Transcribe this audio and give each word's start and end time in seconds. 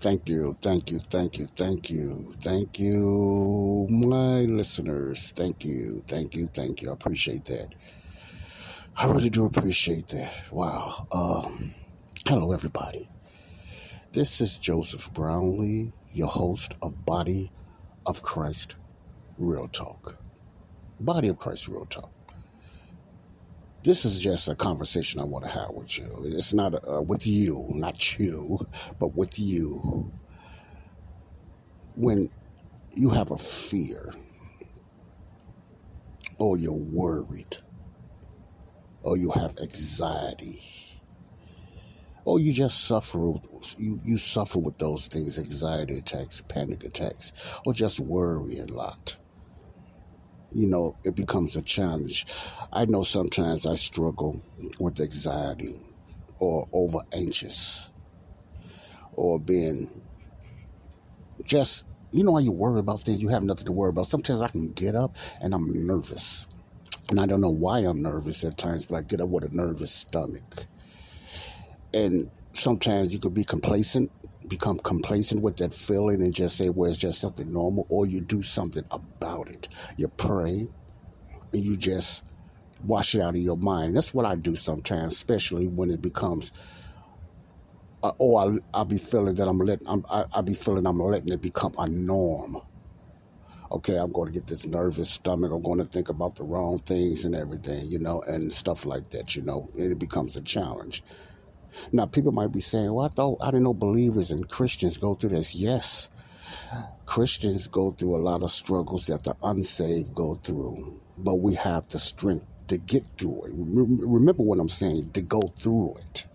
Thank 0.00 0.28
you, 0.28 0.56
thank 0.62 0.92
you, 0.92 1.00
thank 1.00 1.38
you, 1.38 1.46
thank 1.56 1.90
you, 1.90 2.32
thank 2.40 2.78
you, 2.78 3.86
my 3.90 4.42
listeners. 4.42 5.32
Thank 5.36 5.64
you, 5.64 6.02
thank 6.06 6.36
you, 6.36 6.48
thank 6.48 6.82
you. 6.82 6.90
I 6.90 6.94
appreciate 6.94 7.46
that. 7.46 7.74
I 8.96 9.06
really 9.10 9.30
do 9.30 9.44
appreciate 9.46 10.08
that. 10.08 10.32
Wow. 10.52 11.06
Um, 11.12 11.74
hello, 12.26 12.52
everybody. 12.52 13.10
This 14.12 14.40
is 14.40 14.58
Joseph 14.58 15.12
Brownlee, 15.12 15.92
your 16.12 16.28
host 16.28 16.74
of 16.82 17.04
Body 17.06 17.52
of 18.06 18.22
Christ 18.22 18.76
Real 19.38 19.68
Talk. 19.68 20.18
Body 21.00 21.28
of 21.28 21.38
Christ 21.38 21.68
Real 21.68 21.86
Talk. 21.86 22.15
This 23.86 24.04
is 24.04 24.20
just 24.20 24.48
a 24.48 24.56
conversation 24.56 25.20
I 25.20 25.24
want 25.24 25.44
to 25.44 25.50
have 25.52 25.70
with 25.70 25.96
you. 25.96 26.08
It's 26.24 26.52
not 26.52 26.74
uh, 26.74 27.02
with 27.02 27.24
you, 27.24 27.68
not 27.68 28.18
you, 28.18 28.58
but 28.98 29.14
with 29.14 29.38
you. 29.38 30.10
When 31.94 32.28
you 32.96 33.10
have 33.10 33.30
a 33.30 33.36
fear, 33.38 34.12
or 36.38 36.58
you're 36.58 36.72
worried, 36.72 37.58
or 39.04 39.16
you 39.16 39.30
have 39.30 39.54
anxiety, 39.62 40.64
or 42.24 42.40
you 42.40 42.52
just 42.52 42.86
suffer, 42.86 43.34
you, 43.78 44.00
you 44.02 44.18
suffer 44.18 44.58
with 44.58 44.78
those 44.78 45.06
things, 45.06 45.38
anxiety 45.38 45.98
attacks, 45.98 46.42
panic 46.48 46.82
attacks, 46.82 47.30
or 47.64 47.72
just 47.72 48.00
worry 48.00 48.58
a 48.58 48.66
lot 48.66 49.16
you 50.56 50.66
know, 50.66 50.96
it 51.04 51.14
becomes 51.14 51.54
a 51.54 51.62
challenge. 51.62 52.26
I 52.72 52.86
know 52.86 53.02
sometimes 53.02 53.66
I 53.66 53.74
struggle 53.74 54.42
with 54.80 54.98
anxiety 55.00 55.78
or 56.38 56.66
over 56.72 57.00
anxious 57.12 57.90
or 59.12 59.38
being 59.38 59.90
just, 61.44 61.84
you 62.10 62.24
know, 62.24 62.32
how 62.32 62.38
you 62.38 62.52
worry 62.52 62.80
about 62.80 63.02
things, 63.02 63.20
you 63.20 63.28
have 63.28 63.42
nothing 63.42 63.66
to 63.66 63.72
worry 63.72 63.90
about. 63.90 64.06
Sometimes 64.06 64.40
I 64.40 64.48
can 64.48 64.72
get 64.72 64.94
up 64.94 65.16
and 65.42 65.52
I'm 65.52 65.86
nervous. 65.86 66.46
And 67.10 67.20
I 67.20 67.26
don't 67.26 67.42
know 67.42 67.50
why 67.50 67.80
I'm 67.80 68.00
nervous 68.00 68.42
at 68.42 68.56
times, 68.56 68.86
but 68.86 68.96
I 68.96 69.02
get 69.02 69.20
up 69.20 69.28
with 69.28 69.44
a 69.44 69.54
nervous 69.54 69.92
stomach. 69.92 70.66
And 71.92 72.30
sometimes 72.54 73.12
you 73.12 73.20
could 73.20 73.34
be 73.34 73.44
complacent 73.44 74.10
become 74.48 74.78
complacent 74.78 75.42
with 75.42 75.56
that 75.58 75.72
feeling 75.72 76.22
and 76.22 76.34
just 76.34 76.56
say, 76.56 76.68
well, 76.68 76.90
it's 76.90 76.98
just 76.98 77.20
something 77.20 77.52
normal, 77.52 77.86
or 77.88 78.06
you 78.06 78.20
do 78.20 78.42
something 78.42 78.84
about 78.90 79.48
it. 79.48 79.68
You 79.96 80.08
pray 80.08 80.68
and 81.52 81.64
you 81.64 81.76
just 81.76 82.24
wash 82.84 83.14
it 83.14 83.22
out 83.22 83.34
of 83.34 83.40
your 83.40 83.56
mind. 83.56 83.96
That's 83.96 84.14
what 84.14 84.26
I 84.26 84.34
do 84.34 84.54
sometimes, 84.56 85.12
especially 85.12 85.66
when 85.68 85.90
it 85.90 86.02
becomes, 86.02 86.52
uh, 88.02 88.12
oh, 88.20 88.36
I'll, 88.36 88.58
I'll, 88.74 88.84
be 88.84 88.98
feeling 88.98 89.34
that 89.36 89.48
I'm 89.48 89.58
letting, 89.58 89.88
I'm, 89.88 90.04
I, 90.10 90.24
I'll 90.34 90.42
be 90.42 90.54
feeling 90.54 90.86
I'm 90.86 90.98
letting 90.98 91.32
it 91.32 91.42
become 91.42 91.74
a 91.78 91.88
norm. 91.88 92.60
Okay, 93.72 93.96
I'm 93.96 94.12
going 94.12 94.32
to 94.32 94.38
get 94.38 94.46
this 94.46 94.64
nervous 94.64 95.10
stomach. 95.10 95.50
I'm 95.50 95.62
going 95.62 95.78
to 95.78 95.84
think 95.84 96.08
about 96.08 96.36
the 96.36 96.44
wrong 96.44 96.78
things 96.78 97.24
and 97.24 97.34
everything, 97.34 97.86
you 97.86 97.98
know, 97.98 98.22
and 98.22 98.52
stuff 98.52 98.86
like 98.86 99.10
that, 99.10 99.34
you 99.34 99.42
know. 99.42 99.66
And 99.76 99.90
it 99.90 99.98
becomes 99.98 100.36
a 100.36 100.42
challenge. 100.42 101.02
Now, 101.92 102.06
people 102.06 102.32
might 102.32 102.52
be 102.52 102.60
saying, 102.60 102.92
well, 102.92 103.06
I 103.06 103.08
thought, 103.08 103.38
I 103.40 103.46
didn't 103.46 103.64
know 103.64 103.74
believers 103.74 104.30
and 104.30 104.48
Christians 104.48 104.96
go 104.96 105.14
through 105.14 105.30
this. 105.30 105.54
Yes, 105.54 106.10
Christians 107.06 107.68
go 107.68 107.92
through 107.92 108.16
a 108.16 108.18
lot 108.18 108.42
of 108.42 108.50
struggles 108.50 109.06
that 109.06 109.24
the 109.24 109.34
unsaved 109.42 110.14
go 110.14 110.34
through, 110.34 111.00
but 111.18 111.36
we 111.36 111.54
have 111.54 111.88
the 111.88 111.98
strength 111.98 112.44
to 112.68 112.78
get 112.78 113.04
through 113.18 113.42
it. 113.46 113.52
Remember 113.54 114.42
what 114.42 114.58
I'm 114.58 114.68
saying, 114.68 115.10
to 115.12 115.22
go 115.22 115.52
through 115.58 115.96
it. 115.98 116.26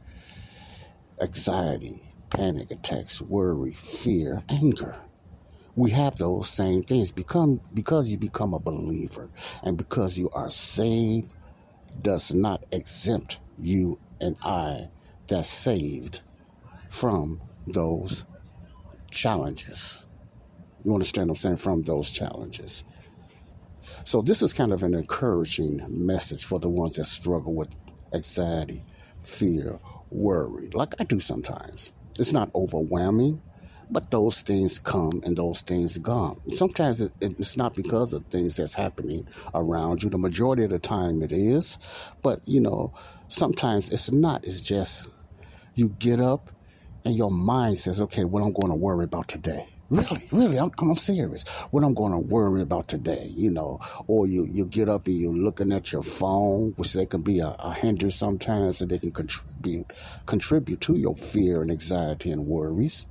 Anxiety, 1.22 2.02
panic 2.30 2.72
attacks, 2.72 3.22
worry, 3.22 3.74
fear, 3.74 4.44
anger. 4.50 4.96
We 5.76 5.92
have 5.92 6.16
those 6.16 6.50
same 6.50 6.84
things. 6.84 7.12
Become 7.12 7.62
because 7.74 8.10
you 8.10 8.18
become 8.18 8.54
a 8.54 8.60
believer 8.60 9.30
and 9.64 9.78
because 9.78 10.18
you 10.18 10.30
are 10.32 10.50
saved 10.50 11.32
does 12.02 12.34
not 12.34 12.64
exempt 12.72 13.40
you 13.58 14.00
and 14.20 14.36
I 14.44 14.90
that's 15.32 15.48
saved 15.50 16.22
from 16.90 17.42
those 17.66 18.26
challenges. 19.10 20.06
You 20.84 20.94
understand 20.94 21.30
what 21.30 21.38
I'm 21.38 21.42
saying? 21.42 21.58
From 21.58 21.84
those 21.84 22.12
challenges. 22.12 22.84
So, 24.04 24.22
this 24.22 24.42
is 24.42 24.52
kind 24.52 24.74
of 24.74 24.84
an 24.84 24.94
encouraging 24.94 25.86
message 25.88 26.44
for 26.44 26.60
the 26.60 26.70
ones 26.70 26.98
that 26.98 27.06
struggle 27.06 27.54
with 27.54 27.70
anxiety, 28.14 28.84
fear, 29.24 29.80
worry, 30.10 30.70
like 30.74 30.96
I 31.00 31.06
do 31.06 31.20
sometimes. 31.22 31.94
It's 32.20 32.34
not 32.34 32.52
overwhelming, 32.54 33.42
but 33.90 34.12
those 34.12 34.42
things 34.42 34.80
come 34.80 35.22
and 35.24 35.38
those 35.38 35.62
things 35.62 35.98
go. 35.98 36.38
Sometimes 36.54 37.00
it, 37.00 37.14
it's 37.22 37.56
not 37.56 37.74
because 37.74 38.12
of 38.12 38.26
things 38.26 38.58
that's 38.58 38.74
happening 38.74 39.28
around 39.54 40.04
you. 40.04 40.10
The 40.10 40.18
majority 40.18 40.66
of 40.66 40.72
the 40.72 40.80
time 40.80 41.22
it 41.22 41.32
is, 41.32 41.80
but 42.22 42.42
you 42.46 42.60
know, 42.60 42.94
sometimes 43.30 43.90
it's 43.90 44.12
not. 44.12 44.44
It's 44.44 44.60
just 44.62 45.08
you 45.76 45.90
get 46.00 46.20
up 46.20 46.52
and 47.06 47.16
your 47.16 47.32
mind 47.32 47.78
says, 47.78 48.02
okay, 48.02 48.24
what 48.24 48.44
I'm 48.44 48.54
going 48.54 48.70
to 48.70 48.76
worry 48.76 49.06
about 49.06 49.28
today. 49.28 49.68
Really, 49.90 50.22
really, 50.32 50.58
I'm, 50.58 50.72
I'm 50.80 50.96
serious. 50.96 51.44
What 51.72 51.84
I'm 51.84 51.94
going 51.94 52.14
to 52.14 52.18
worry 52.18 52.62
about 52.62 52.88
today, 52.88 53.28
you 53.30 53.52
know, 53.52 53.80
or 54.08 54.26
you, 54.26 54.48
you 54.50 54.66
get 54.66 54.88
up 54.88 55.08
and 55.08 55.18
you're 55.18 55.34
looking 55.34 55.74
at 55.74 55.92
your 55.92 56.02
phone, 56.02 56.72
which 56.78 56.94
they 56.94 57.06
can 57.06 57.24
be 57.24 57.40
a, 57.40 57.48
a 57.48 57.74
hinder 57.74 58.10
sometimes, 58.10 58.80
and 58.80 58.90
they 58.90 59.00
can 59.00 59.12
contribute 59.12 59.92
contribute 60.26 60.80
to 60.82 60.96
your 60.96 61.18
fear 61.18 61.62
and 61.62 61.72
anxiety 61.72 62.32
and 62.32 62.48
worries. 62.48 63.06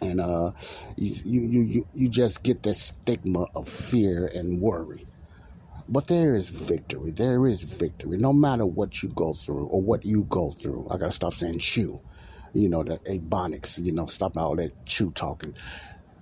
And 0.00 0.20
uh, 0.20 0.52
you, 0.96 1.12
you, 1.24 1.62
you, 1.62 1.86
you 1.92 2.08
just 2.08 2.44
get 2.44 2.62
that 2.62 2.74
stigma 2.74 3.46
of 3.56 3.68
fear 3.68 4.30
and 4.32 4.60
worry. 4.60 5.06
But 5.88 6.08
there 6.08 6.34
is 6.34 6.50
victory. 6.50 7.12
There 7.12 7.46
is 7.46 7.62
victory. 7.62 8.18
No 8.18 8.32
matter 8.32 8.66
what 8.66 9.02
you 9.02 9.08
go 9.10 9.34
through 9.34 9.66
or 9.66 9.80
what 9.80 10.04
you 10.04 10.24
go 10.24 10.50
through. 10.50 10.88
I 10.90 10.98
got 10.98 11.06
to 11.06 11.10
stop 11.12 11.34
saying 11.34 11.60
chew. 11.60 12.00
You 12.52 12.68
know, 12.68 12.82
the 12.82 12.98
ebonics, 12.98 13.82
you 13.82 13.92
know, 13.92 14.06
stop 14.06 14.36
all 14.36 14.56
that 14.56 14.86
chew 14.86 15.10
talking. 15.12 15.54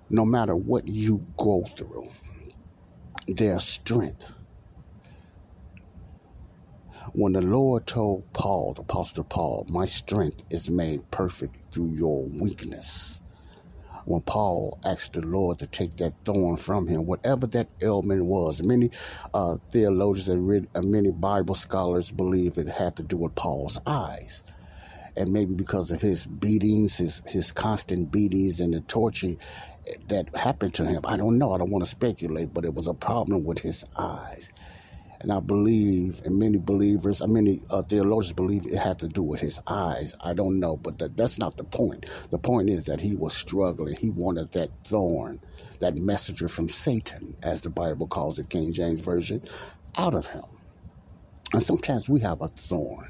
No 0.09 0.25
matter 0.25 0.55
what 0.55 0.87
you 0.87 1.25
go 1.37 1.63
through, 1.63 2.09
there's 3.27 3.63
strength. 3.63 4.31
When 7.13 7.33
the 7.33 7.41
Lord 7.41 7.87
told 7.87 8.31
Paul, 8.33 8.73
the 8.73 8.81
Apostle 8.81 9.23
Paul, 9.23 9.65
my 9.69 9.85
strength 9.85 10.43
is 10.51 10.69
made 10.69 11.09
perfect 11.09 11.57
through 11.71 11.91
your 11.91 12.23
weakness 12.23 13.21
when 14.05 14.21
Paul 14.21 14.79
asked 14.85 15.13
the 15.13 15.21
Lord 15.21 15.59
to 15.59 15.67
take 15.67 15.97
that 15.97 16.13
thorn 16.25 16.57
from 16.57 16.87
him, 16.87 17.05
whatever 17.05 17.47
that 17.47 17.69
ailment 17.81 18.25
was. 18.25 18.63
Many 18.63 18.91
uh, 19.33 19.57
theologians 19.71 20.29
and 20.29 20.47
read, 20.47 20.67
uh, 20.75 20.81
many 20.83 21.11
Bible 21.11 21.55
scholars 21.55 22.11
believe 22.11 22.57
it 22.57 22.67
had 22.69 22.97
to 22.97 23.03
do 23.03 23.17
with 23.17 23.35
Paul's 23.35 23.81
eyes. 23.87 24.43
And 25.17 25.33
maybe 25.33 25.55
because 25.55 25.91
of 25.91 26.01
his 26.01 26.27
beatings, 26.27 26.97
his, 26.97 27.21
his 27.27 27.51
constant 27.51 28.11
beatings 28.11 28.59
and 28.61 28.73
the 28.73 28.81
torture 28.81 29.35
that 30.07 30.35
happened 30.35 30.75
to 30.75 30.85
him. 30.85 31.01
I 31.05 31.17
don't 31.17 31.37
know. 31.37 31.53
I 31.53 31.57
don't 31.59 31.71
want 31.71 31.83
to 31.83 31.89
speculate, 31.89 32.53
but 32.53 32.65
it 32.65 32.73
was 32.73 32.87
a 32.87 32.93
problem 32.93 33.45
with 33.45 33.59
his 33.59 33.85
eyes. 33.97 34.51
And 35.25 35.33
I 35.33 35.41
believe, 35.41 36.21
and 36.25 36.39
many 36.39 36.59
believers, 36.59 37.21
uh, 37.21 37.27
many 37.27 37.61
uh, 37.71 37.83
theologians 37.83 38.33
believe 38.35 38.67
it 38.67 38.77
had 38.79 38.99
to 39.01 39.09
do 39.09 39.23
with 39.23 39.41
his 39.41 39.59
eyes. 39.67 40.15
I 40.23 40.35
don't 40.35 40.61
know, 40.61 40.77
but 40.77 40.99
that, 40.99 41.17
that's 41.17 41.39
not 41.39 41.57
the 41.57 41.65
point. 41.65 42.07
The 42.31 42.39
point 42.39 42.69
is 42.69 42.85
that 42.85 43.01
he 43.01 43.17
was 43.17 43.35
struggling. 43.35 43.97
He 43.99 44.11
wanted 44.11 44.53
that 44.53 44.69
thorn, 44.85 45.41
that 45.81 45.95
messenger 45.97 46.47
from 46.49 46.69
Satan, 46.69 47.37
as 47.43 47.63
the 47.63 47.71
Bible 47.71 48.07
calls 48.07 48.39
it, 48.39 48.51
King 48.51 48.73
James 48.73 49.01
Version, 49.01 49.43
out 49.97 50.15
of 50.15 50.27
him. 50.27 50.45
And 51.53 51.63
sometimes 51.63 52.09
we 52.09 52.21
have 52.21 52.41
a 52.41 52.49
thorn. 52.49 53.09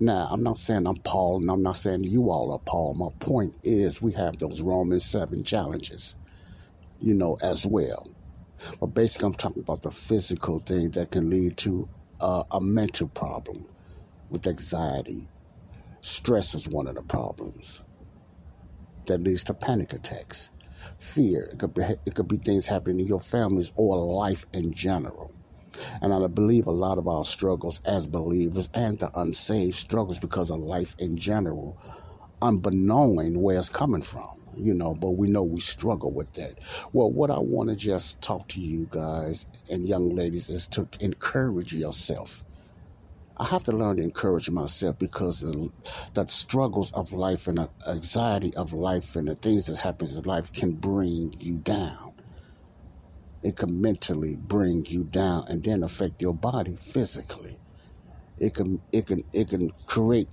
Now, 0.00 0.28
I'm 0.30 0.44
not 0.44 0.58
saying 0.58 0.86
I'm 0.86 0.96
Paul, 0.98 1.42
and 1.42 1.50
I'm 1.50 1.62
not 1.62 1.76
saying 1.76 2.04
you 2.04 2.30
all 2.30 2.52
are 2.52 2.60
Paul. 2.60 2.94
My 2.96 3.10
point 3.20 3.54
is 3.64 4.02
we 4.02 4.12
have 4.14 4.38
those 4.38 4.62
Romans 4.62 5.06
7 5.06 5.44
challenges. 5.44 6.14
you 7.00 7.14
know, 7.14 7.38
as 7.42 7.66
well. 7.66 8.08
But 8.80 8.88
basically, 8.88 9.26
I'm 9.26 9.34
talking 9.34 9.62
about 9.62 9.82
the 9.82 9.90
physical 9.90 10.60
thing 10.60 10.90
that 10.90 11.10
can 11.10 11.30
lead 11.30 11.56
to 11.58 11.88
uh, 12.20 12.44
a 12.50 12.60
mental 12.60 13.08
problem 13.08 13.66
with 14.30 14.46
anxiety. 14.46 15.28
Stress 16.00 16.54
is 16.54 16.68
one 16.68 16.86
of 16.86 16.94
the 16.94 17.02
problems 17.02 17.82
that 19.06 19.22
leads 19.22 19.44
to 19.44 19.54
panic 19.54 19.92
attacks. 19.92 20.50
Fear, 20.98 21.50
it 21.52 21.58
could 21.58 21.74
be, 21.74 21.82
it 21.82 22.14
could 22.14 22.28
be 22.28 22.36
things 22.36 22.66
happening 22.66 23.00
in 23.00 23.06
your 23.06 23.20
families 23.20 23.72
or 23.76 23.96
life 23.96 24.46
in 24.52 24.72
general. 24.72 25.32
And 26.00 26.12
I 26.14 26.26
believe 26.26 26.66
a 26.66 26.72
lot 26.72 26.98
of 26.98 27.06
our 27.06 27.24
struggles 27.24 27.80
as 27.84 28.06
believers 28.06 28.68
and 28.74 28.98
the 28.98 29.10
unsaved 29.18 29.74
struggles 29.74 30.18
because 30.18 30.50
of 30.50 30.60
life 30.60 30.94
in 30.98 31.16
general, 31.16 31.76
unbeknowing 32.40 33.40
where 33.40 33.58
it's 33.58 33.68
coming 33.68 34.02
from, 34.02 34.40
you 34.56 34.74
know, 34.74 34.94
but 34.94 35.12
we 35.12 35.28
know 35.28 35.44
we 35.44 35.60
struggle 35.60 36.12
with 36.12 36.32
that. 36.34 36.58
Well, 36.92 37.10
what 37.10 37.30
I 37.30 37.38
want 37.38 37.70
to 37.70 37.76
just 37.76 38.22
talk 38.22 38.48
to 38.48 38.60
you 38.60 38.88
guys 38.90 39.46
and 39.70 39.86
young 39.86 40.14
ladies 40.14 40.48
is 40.48 40.66
to 40.68 40.88
encourage 41.00 41.72
yourself. 41.72 42.44
I 43.38 43.44
have 43.44 43.64
to 43.64 43.72
learn 43.72 43.96
to 43.96 44.02
encourage 44.02 44.50
myself 44.50 44.98
because 44.98 45.40
the, 45.40 45.70
the 46.14 46.26
struggles 46.26 46.92
of 46.92 47.12
life 47.12 47.48
and 47.48 47.58
the 47.58 47.70
anxiety 47.86 48.54
of 48.56 48.72
life 48.72 49.16
and 49.16 49.28
the 49.28 49.34
things 49.34 49.66
that 49.66 49.78
happens 49.78 50.16
in 50.16 50.24
life 50.24 50.52
can 50.52 50.72
bring 50.72 51.34
you 51.38 51.58
down 51.58 52.06
it 53.42 53.56
can 53.56 53.80
mentally 53.80 54.36
bring 54.36 54.84
you 54.86 55.04
down 55.04 55.44
and 55.48 55.62
then 55.62 55.82
affect 55.84 56.20
your 56.20 56.34
body 56.34 56.74
physically. 56.74 57.56
It 58.38 58.54
can 58.54 58.82
it 58.92 59.06
can 59.06 59.24
it 59.32 59.48
can 59.48 59.70
create 59.86 60.28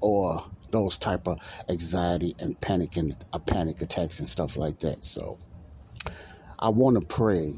or 0.00 0.44
those 0.70 0.98
type 0.98 1.28
of 1.28 1.38
anxiety 1.68 2.34
and 2.38 2.60
panic 2.60 2.96
and 2.96 3.16
uh, 3.32 3.38
panic 3.38 3.80
attacks 3.80 4.18
and 4.18 4.28
stuff 4.28 4.56
like 4.56 4.78
that. 4.80 5.04
So 5.04 5.38
I 6.58 6.68
want 6.68 7.00
to 7.00 7.06
pray 7.06 7.54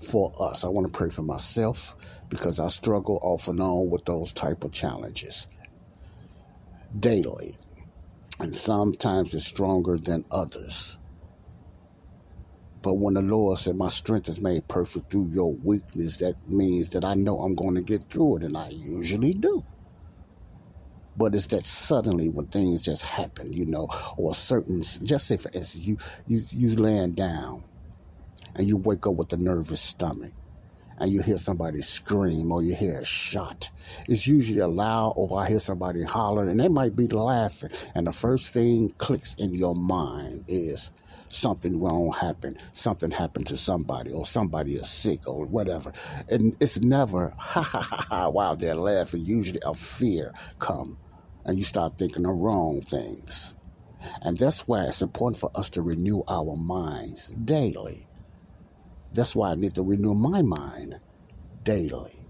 for 0.00 0.32
us. 0.40 0.64
I 0.64 0.68
want 0.68 0.86
to 0.86 0.96
pray 0.96 1.10
for 1.10 1.22
myself 1.22 1.96
because 2.28 2.60
I 2.60 2.68
struggle 2.68 3.18
off 3.22 3.48
and 3.48 3.60
on 3.60 3.90
with 3.90 4.04
those 4.04 4.32
type 4.32 4.64
of 4.64 4.72
challenges 4.72 5.46
daily. 6.98 7.56
And 8.38 8.54
sometimes 8.54 9.34
it's 9.34 9.44
stronger 9.44 9.98
than 9.98 10.24
others. 10.30 10.96
But 12.82 12.94
when 12.94 13.14
the 13.14 13.22
Lord 13.22 13.58
said, 13.58 13.76
My 13.76 13.90
strength 13.90 14.28
is 14.28 14.40
made 14.40 14.66
perfect 14.66 15.10
through 15.10 15.28
your 15.28 15.52
weakness, 15.52 16.16
that 16.18 16.36
means 16.48 16.90
that 16.90 17.04
I 17.04 17.14
know 17.14 17.38
I'm 17.38 17.54
going 17.54 17.74
to 17.74 17.82
get 17.82 18.08
through 18.08 18.38
it, 18.38 18.42
and 18.44 18.56
I 18.56 18.70
usually 18.70 19.34
do. 19.34 19.62
But 21.20 21.36
it's 21.36 21.48
that 21.48 21.66
suddenly 21.66 22.30
when 22.30 22.48
things 22.48 22.84
just 22.84 23.04
happen, 23.04 23.52
you 23.52 23.66
know, 23.66 23.88
or 24.18 24.34
certain, 24.34 24.82
just 24.82 25.28
say 25.28 25.38
for 25.38 25.50
instance, 25.54 25.86
you, 25.86 25.98
you, 26.26 26.42
you 26.50 26.76
laying 26.76 27.12
down 27.12 27.64
and 28.56 28.66
you 28.66 28.78
wake 28.78 29.06
up 29.06 29.16
with 29.16 29.32
a 29.34 29.38
nervous 29.38 29.82
stomach 29.82 30.32
and 30.98 31.12
you 31.12 31.22
hear 31.22 31.38
somebody 31.38 31.82
scream 31.82 32.52
or 32.52 32.62
you 32.62 32.74
hear 32.74 33.00
a 33.00 33.06
shot. 33.06 33.70
It's 34.08 34.26
usually 34.26 34.60
a 34.60 34.68
loud 34.68 35.14
or 35.16 35.40
I 35.40 35.48
hear 35.48 35.60
somebody 35.60 36.04
hollering 36.04 36.50
and 36.50 36.60
they 36.60 36.68
might 36.68 36.96
be 36.96 37.08
laughing. 37.08 37.70
And 37.94 38.08
the 38.08 38.12
first 38.12 38.54
thing 38.54 38.94
clicks 38.98 39.34
in 39.36 39.54
your 39.54 39.76
mind 39.76 40.46
is, 40.48 40.90
something 41.30 41.80
wrong 41.80 42.12
happened, 42.12 42.58
something 42.72 43.10
happened 43.10 43.48
to 43.48 43.56
somebody, 43.58 44.12
or 44.12 44.26
somebody 44.26 44.74
is 44.74 44.88
sick, 44.88 45.28
or 45.28 45.46
whatever. 45.46 45.92
And 46.28 46.56
it's 46.60 46.82
never 46.82 47.34
ha 47.38 47.62
ha 47.62 47.80
ha 47.80 48.06
ha 48.08 48.30
while 48.30 48.56
they're 48.56 48.76
laughing. 48.76 49.22
Usually 49.24 49.60
a 49.64 49.74
fear 49.74 50.32
come, 50.60 50.98
and 51.44 51.58
you 51.58 51.64
start 51.64 51.98
thinking 51.98 52.22
the 52.24 52.30
wrong 52.30 52.80
things. 52.80 53.54
And 54.22 54.38
that's 54.38 54.66
why 54.66 54.84
it's 54.84 55.02
important 55.02 55.38
for 55.38 55.50
us 55.54 55.70
to 55.70 55.82
renew 55.82 56.22
our 56.28 56.56
minds 56.56 57.28
daily. 57.44 58.06
That's 59.12 59.36
why 59.36 59.50
I 59.50 59.54
need 59.54 59.74
to 59.74 59.82
renew 59.82 60.14
my 60.14 60.42
mind 60.42 61.00
daily 61.64 62.20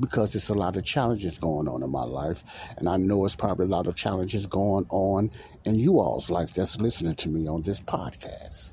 because 0.00 0.32
there's 0.32 0.48
a 0.48 0.54
lot 0.54 0.76
of 0.76 0.84
challenges 0.84 1.38
going 1.38 1.68
on 1.68 1.82
in 1.82 1.90
my 1.90 2.04
life. 2.04 2.42
And 2.78 2.88
I 2.88 2.96
know 2.96 3.24
it's 3.24 3.36
probably 3.36 3.66
a 3.66 3.68
lot 3.68 3.86
of 3.86 3.94
challenges 3.94 4.46
going 4.46 4.86
on 4.88 5.30
in 5.64 5.78
you 5.78 6.00
all's 6.00 6.30
life 6.30 6.54
that's 6.54 6.80
listening 6.80 7.14
to 7.16 7.28
me 7.28 7.46
on 7.46 7.62
this 7.62 7.80
podcast. 7.82 8.72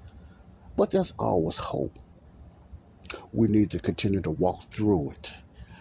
But 0.77 0.92
there's 0.92 1.13
always 1.19 1.57
hope. 1.57 2.00
We 3.33 3.48
need 3.48 3.71
to 3.71 3.80
continue 3.80 4.21
to 4.21 4.31
walk 4.31 4.71
through 4.71 5.12
it. 5.12 5.33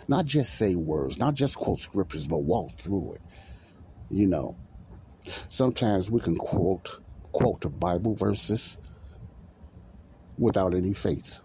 Not 0.08 0.24
just 0.24 0.54
say 0.54 0.74
words, 0.74 1.18
not 1.18 1.34
just 1.34 1.56
quote 1.56 1.78
scriptures, 1.78 2.26
but 2.26 2.38
walk 2.38 2.76
through 2.78 3.14
it. 3.14 3.20
You 4.10 4.28
know, 4.28 4.56
sometimes 5.48 6.10
we 6.10 6.20
can 6.20 6.36
quote 6.36 7.00
quote 7.32 7.60
the 7.62 7.68
Bible 7.70 8.14
verses 8.14 8.78
without 10.38 10.74
any 10.74 10.94
faith. 10.94 11.40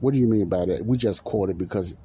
What 0.00 0.14
do 0.14 0.20
you 0.20 0.28
mean 0.28 0.48
by 0.48 0.66
that? 0.66 0.86
We 0.86 0.98
just 0.98 1.24
quote 1.24 1.50
it 1.50 1.58
because 1.58 1.96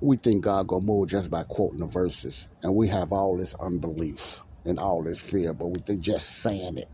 we 0.00 0.16
think 0.16 0.44
God 0.44 0.66
gonna 0.68 0.84
move 0.84 1.08
just 1.08 1.30
by 1.30 1.44
quoting 1.44 1.80
the 1.80 1.86
verses, 1.86 2.48
and 2.62 2.74
we 2.74 2.88
have 2.88 3.12
all 3.12 3.36
this 3.36 3.54
unbelief 3.54 4.40
and 4.64 4.78
all 4.78 5.02
this 5.02 5.30
fear, 5.30 5.54
but 5.54 5.68
we 5.68 5.80
think 5.80 6.02
just 6.02 6.28
saying 6.42 6.78
it 6.78 6.90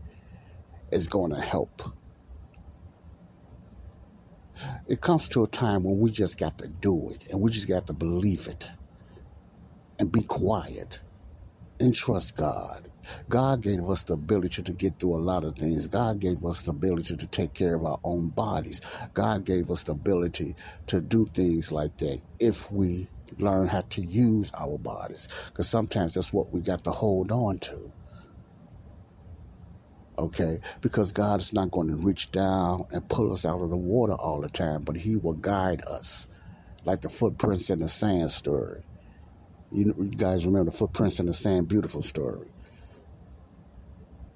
is 0.91 1.07
going 1.07 1.31
to 1.33 1.41
help. 1.41 1.81
It 4.87 5.01
comes 5.01 5.29
to 5.29 5.43
a 5.43 5.47
time 5.47 5.83
when 5.83 5.99
we 5.99 6.11
just 6.11 6.37
got 6.37 6.57
to 6.59 6.67
do 6.67 7.11
it, 7.11 7.25
and 7.31 7.41
we 7.41 7.51
just 7.51 7.67
got 7.67 7.87
to 7.87 7.93
believe 7.93 8.47
it, 8.47 8.69
and 9.99 10.11
be 10.11 10.23
quiet, 10.23 11.01
and 11.79 11.93
trust 11.93 12.35
God. 12.37 12.89
God 13.29 13.61
gave 13.61 13.83
us 13.89 14.03
the 14.03 14.13
ability 14.13 14.63
to 14.63 14.73
get 14.73 14.99
through 14.99 15.17
a 15.17 15.19
lot 15.23 15.43
of 15.43 15.55
things. 15.55 15.87
God 15.87 16.19
gave 16.19 16.43
us 16.45 16.63
the 16.63 16.71
ability 16.71 17.17
to 17.17 17.27
take 17.27 17.53
care 17.53 17.75
of 17.75 17.85
our 17.85 17.99
own 18.03 18.29
bodies. 18.29 18.81
God 19.13 19.45
gave 19.45 19.69
us 19.69 19.83
the 19.83 19.91
ability 19.93 20.55
to 20.87 21.01
do 21.01 21.27
things 21.33 21.71
like 21.71 21.97
that 21.97 22.21
if 22.39 22.71
we 22.71 23.09
learn 23.39 23.67
how 23.67 23.81
to 23.91 24.01
use 24.01 24.51
our 24.57 24.77
bodies. 24.79 25.27
Because 25.47 25.69
sometimes 25.69 26.15
that's 26.15 26.33
what 26.33 26.51
we 26.53 26.61
got 26.61 26.83
to 26.85 26.91
hold 26.91 27.31
on 27.31 27.59
to. 27.59 27.91
Okay? 30.17 30.59
Because 30.81 31.11
God 31.11 31.39
is 31.41 31.53
not 31.53 31.71
going 31.71 31.89
to 31.89 31.95
reach 31.95 32.31
down 32.31 32.85
and 32.91 33.07
pull 33.09 33.33
us 33.33 33.45
out 33.45 33.61
of 33.61 33.69
the 33.69 33.77
water 33.77 34.13
all 34.13 34.41
the 34.41 34.49
time, 34.49 34.83
but 34.83 34.97
He 34.97 35.17
will 35.17 35.33
guide 35.33 35.83
us. 35.87 36.27
Like 36.85 37.01
the 37.01 37.09
footprints 37.09 37.69
in 37.69 37.79
the 37.79 37.87
sand 37.87 38.31
story. 38.31 38.83
You, 39.71 39.93
you 39.97 40.11
guys 40.11 40.45
remember 40.45 40.71
the 40.71 40.77
footprints 40.77 41.19
in 41.19 41.25
the 41.25 41.33
sand, 41.33 41.67
beautiful 41.67 42.01
story 42.01 42.47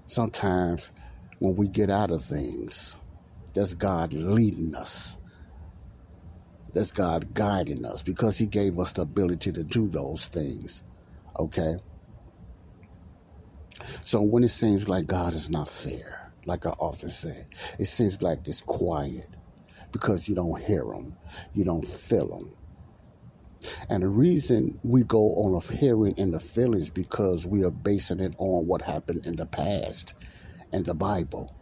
sometimes 0.10 0.92
when 1.40 1.56
we 1.56 1.70
get 1.70 1.90
out 1.90 2.12
of 2.12 2.24
things, 2.24 2.98
that's 3.54 3.76
God 3.76 4.12
leading 4.14 4.76
us. 4.76 5.18
That's 6.74 6.92
God 6.92 7.34
guiding 7.34 7.86
us 7.86 8.04
because 8.04 8.38
He 8.38 8.48
gave 8.48 8.80
us 8.80 8.92
the 8.92 9.04
ability 9.04 9.52
to 9.54 9.64
do 9.64 9.88
those 9.88 10.28
things. 10.28 10.84
Okay? 11.40 11.78
So 14.02 14.22
when 14.22 14.44
it 14.44 14.50
seems 14.50 14.90
like 14.90 15.08
God 15.08 15.34
is 15.34 15.50
not 15.50 15.68
fair, 15.68 16.32
like 16.46 16.66
I 16.66 16.72
often 16.72 17.10
say, 17.10 17.46
it 17.78 17.86
seems 17.86 18.22
like 18.22 18.40
it's 18.46 18.62
quiet 18.62 19.28
because 19.92 20.28
you 20.28 20.36
don't 20.36 20.62
hear 20.62 20.92
Him, 20.92 21.16
you 21.54 21.64
don't 21.64 21.88
feel 21.88 22.38
Him, 22.38 22.52
and 23.90 24.04
the 24.04 24.10
reason 24.10 24.80
we 24.84 25.04
go 25.04 25.20
on 25.36 25.56
of 25.56 25.70
hearing 25.70 26.14
in 26.18 26.32
the 26.32 26.40
feelings 26.42 26.92
because 26.92 27.48
we 27.48 27.64
are 27.64 27.72
basing 27.72 28.20
it 28.22 28.36
on 28.40 28.68
what 28.68 28.84
happened 28.84 29.26
in 29.26 29.38
the 29.38 29.48
past 29.48 30.16
in 30.74 30.84
the 30.84 30.96
Bible. 30.96 31.56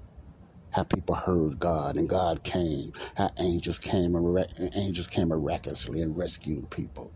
How 0.72 0.84
people 0.84 1.16
heard 1.16 1.60
God 1.60 1.98
and 1.98 2.10
God 2.10 2.44
came, 2.44 2.92
how 3.16 3.32
angels 3.40 3.80
came 3.80 4.16
and 4.16 4.72
angels 4.76 5.08
came 5.08 5.30
miraculously 5.30 6.02
and 6.02 6.18
rescued 6.18 6.72
people. 6.72 7.14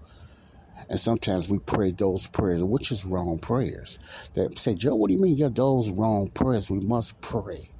And 0.89 0.99
sometimes 0.99 1.49
we 1.51 1.59
pray 1.59 1.91
those 1.91 2.27
prayers, 2.27 2.63
which 2.63 2.91
is 2.91 3.05
wrong 3.05 3.39
prayers. 3.39 3.99
That 4.35 4.59
say, 4.59 4.75
Joe, 4.75 4.95
what 4.95 5.09
do 5.09 5.15
you 5.15 5.21
mean? 5.21 5.37
Yeah, 5.37 5.49
those 5.53 5.91
wrong 5.91 6.29
prayers. 6.33 6.71
We 6.71 6.79
must 6.81 7.21
pray 7.21 7.71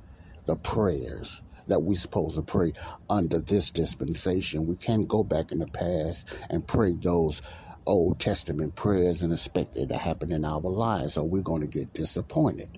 the 0.45 0.57
prayers 0.57 1.41
that 1.67 1.81
we're 1.83 1.95
supposed 1.95 2.35
to 2.35 2.43
pray 2.43 2.73
under 3.09 3.41
this 3.41 3.71
dispensation. 3.71 4.67
We 4.67 4.77
can't 4.77 5.07
go 5.07 5.23
back 5.23 5.51
in 5.51 5.59
the 5.59 5.67
past 5.69 6.33
and 6.49 6.67
pray 6.67 6.97
those 6.97 7.41
Old 7.87 8.19
Testament 8.19 8.75
prayers 8.75 9.21
and 9.23 9.33
expect 9.33 9.77
it 9.77 9.89
to 9.89 9.97
happen 9.97 10.31
in 10.31 10.45
our 10.45 10.61
lives, 10.61 11.17
or 11.17 11.27
we're 11.29 11.43
going 11.43 11.61
to 11.61 11.67
get 11.67 11.93
disappointed. 11.93 12.69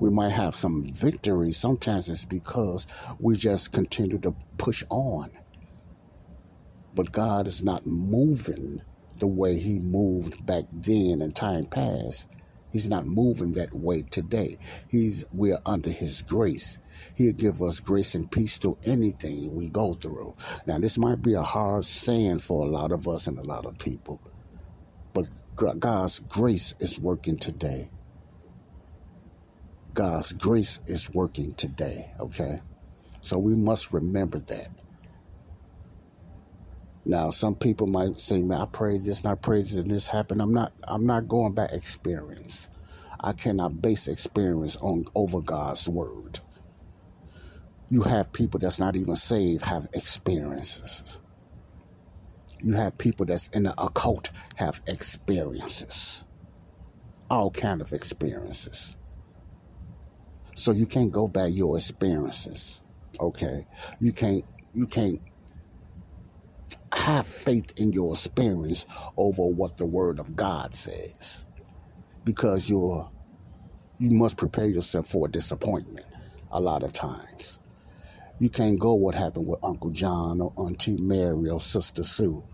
We 0.00 0.10
might 0.10 0.32
have 0.32 0.54
some 0.54 0.84
victory. 0.92 1.52
Sometimes 1.52 2.08
it's 2.08 2.26
because 2.26 2.86
we 3.20 3.36
just 3.36 3.72
continue 3.72 4.18
to 4.20 4.36
push 4.58 4.82
on. 4.90 5.32
But 6.94 7.12
God 7.12 7.46
is 7.48 7.62
not 7.62 7.86
moving 7.86 8.82
the 9.16 9.28
way 9.28 9.58
He 9.58 9.80
moved 9.80 10.44
back 10.46 10.64
then 10.72 11.22
in 11.22 11.32
time 11.32 11.66
past. 11.66 12.28
He's 12.76 12.90
not 12.90 13.06
moving 13.06 13.52
that 13.52 13.72
way 13.72 14.02
today. 14.02 14.58
He's 14.90 15.24
we're 15.32 15.58
under 15.64 15.88
his 15.88 16.20
grace. 16.20 16.78
He'll 17.14 17.32
give 17.32 17.62
us 17.62 17.80
grace 17.80 18.14
and 18.14 18.30
peace 18.30 18.58
through 18.58 18.76
anything 18.84 19.54
we 19.54 19.70
go 19.70 19.94
through. 19.94 20.36
Now 20.66 20.78
this 20.78 20.98
might 20.98 21.22
be 21.22 21.32
a 21.32 21.42
hard 21.42 21.86
saying 21.86 22.40
for 22.40 22.66
a 22.66 22.68
lot 22.68 22.92
of 22.92 23.08
us 23.08 23.28
and 23.28 23.38
a 23.38 23.42
lot 23.42 23.64
of 23.64 23.78
people. 23.78 24.20
But 25.14 25.26
God's 25.56 26.18
grace 26.18 26.74
is 26.78 27.00
working 27.00 27.38
today. 27.38 27.88
God's 29.94 30.34
grace 30.34 30.78
is 30.86 31.10
working 31.14 31.52
today, 31.54 32.10
okay? 32.20 32.60
So 33.22 33.38
we 33.38 33.54
must 33.54 33.94
remember 33.94 34.40
that. 34.40 34.68
Now, 37.06 37.30
some 37.30 37.54
people 37.54 37.86
might 37.86 38.18
say, 38.18 38.42
"Man, 38.42 38.60
I 38.60 38.66
prayed 38.66 39.04
this, 39.04 39.20
and 39.20 39.28
I 39.28 39.36
prayed 39.36 39.66
this, 39.66 39.76
and 39.76 39.88
this 39.88 40.08
happened." 40.08 40.42
I'm 40.42 40.52
not. 40.52 40.72
I'm 40.88 41.06
not 41.06 41.28
going 41.28 41.54
by 41.54 41.66
experience. 41.66 42.68
I 43.20 43.32
cannot 43.32 43.80
base 43.80 44.08
experience 44.08 44.76
on 44.78 45.04
over 45.14 45.40
God's 45.40 45.88
word. 45.88 46.40
You 47.88 48.02
have 48.02 48.32
people 48.32 48.58
that's 48.58 48.80
not 48.80 48.96
even 48.96 49.14
saved 49.14 49.64
have 49.64 49.86
experiences. 49.94 51.20
You 52.60 52.74
have 52.74 52.98
people 52.98 53.26
that's 53.26 53.46
in 53.48 53.62
the 53.64 53.80
occult 53.80 54.32
have 54.56 54.82
experiences. 54.88 56.24
All 57.30 57.50
kind 57.52 57.80
of 57.80 57.92
experiences. 57.92 58.96
So 60.56 60.72
you 60.72 60.86
can't 60.86 61.12
go 61.12 61.28
by 61.28 61.46
your 61.46 61.76
experiences. 61.76 62.82
Okay? 63.20 63.66
You 64.00 64.12
can't 64.12 64.44
you 64.74 64.86
can't 64.86 65.20
have 66.92 67.26
faith 67.26 67.72
in 67.78 67.92
your 67.92 68.12
experience 68.12 68.86
over 69.16 69.46
what 69.46 69.76
the 69.76 69.86
word 69.86 70.18
of 70.18 70.36
God 70.36 70.74
says. 70.74 71.44
Because 72.24 72.68
you're 72.68 73.10
you 73.98 74.10
must 74.10 74.36
prepare 74.36 74.66
yourself 74.68 75.06
for 75.08 75.28
disappointment 75.28 76.06
a 76.52 76.60
lot 76.60 76.82
of 76.82 76.92
times. 76.92 77.60
You 78.38 78.50
can't 78.50 78.78
go 78.78 78.94
what 78.94 79.14
happened 79.14 79.46
with 79.46 79.64
Uncle 79.64 79.90
John 79.90 80.40
or 80.40 80.52
Auntie 80.58 80.98
Mary 80.98 81.48
or 81.48 81.60
Sister 81.60 82.02
Sue. 82.02 82.44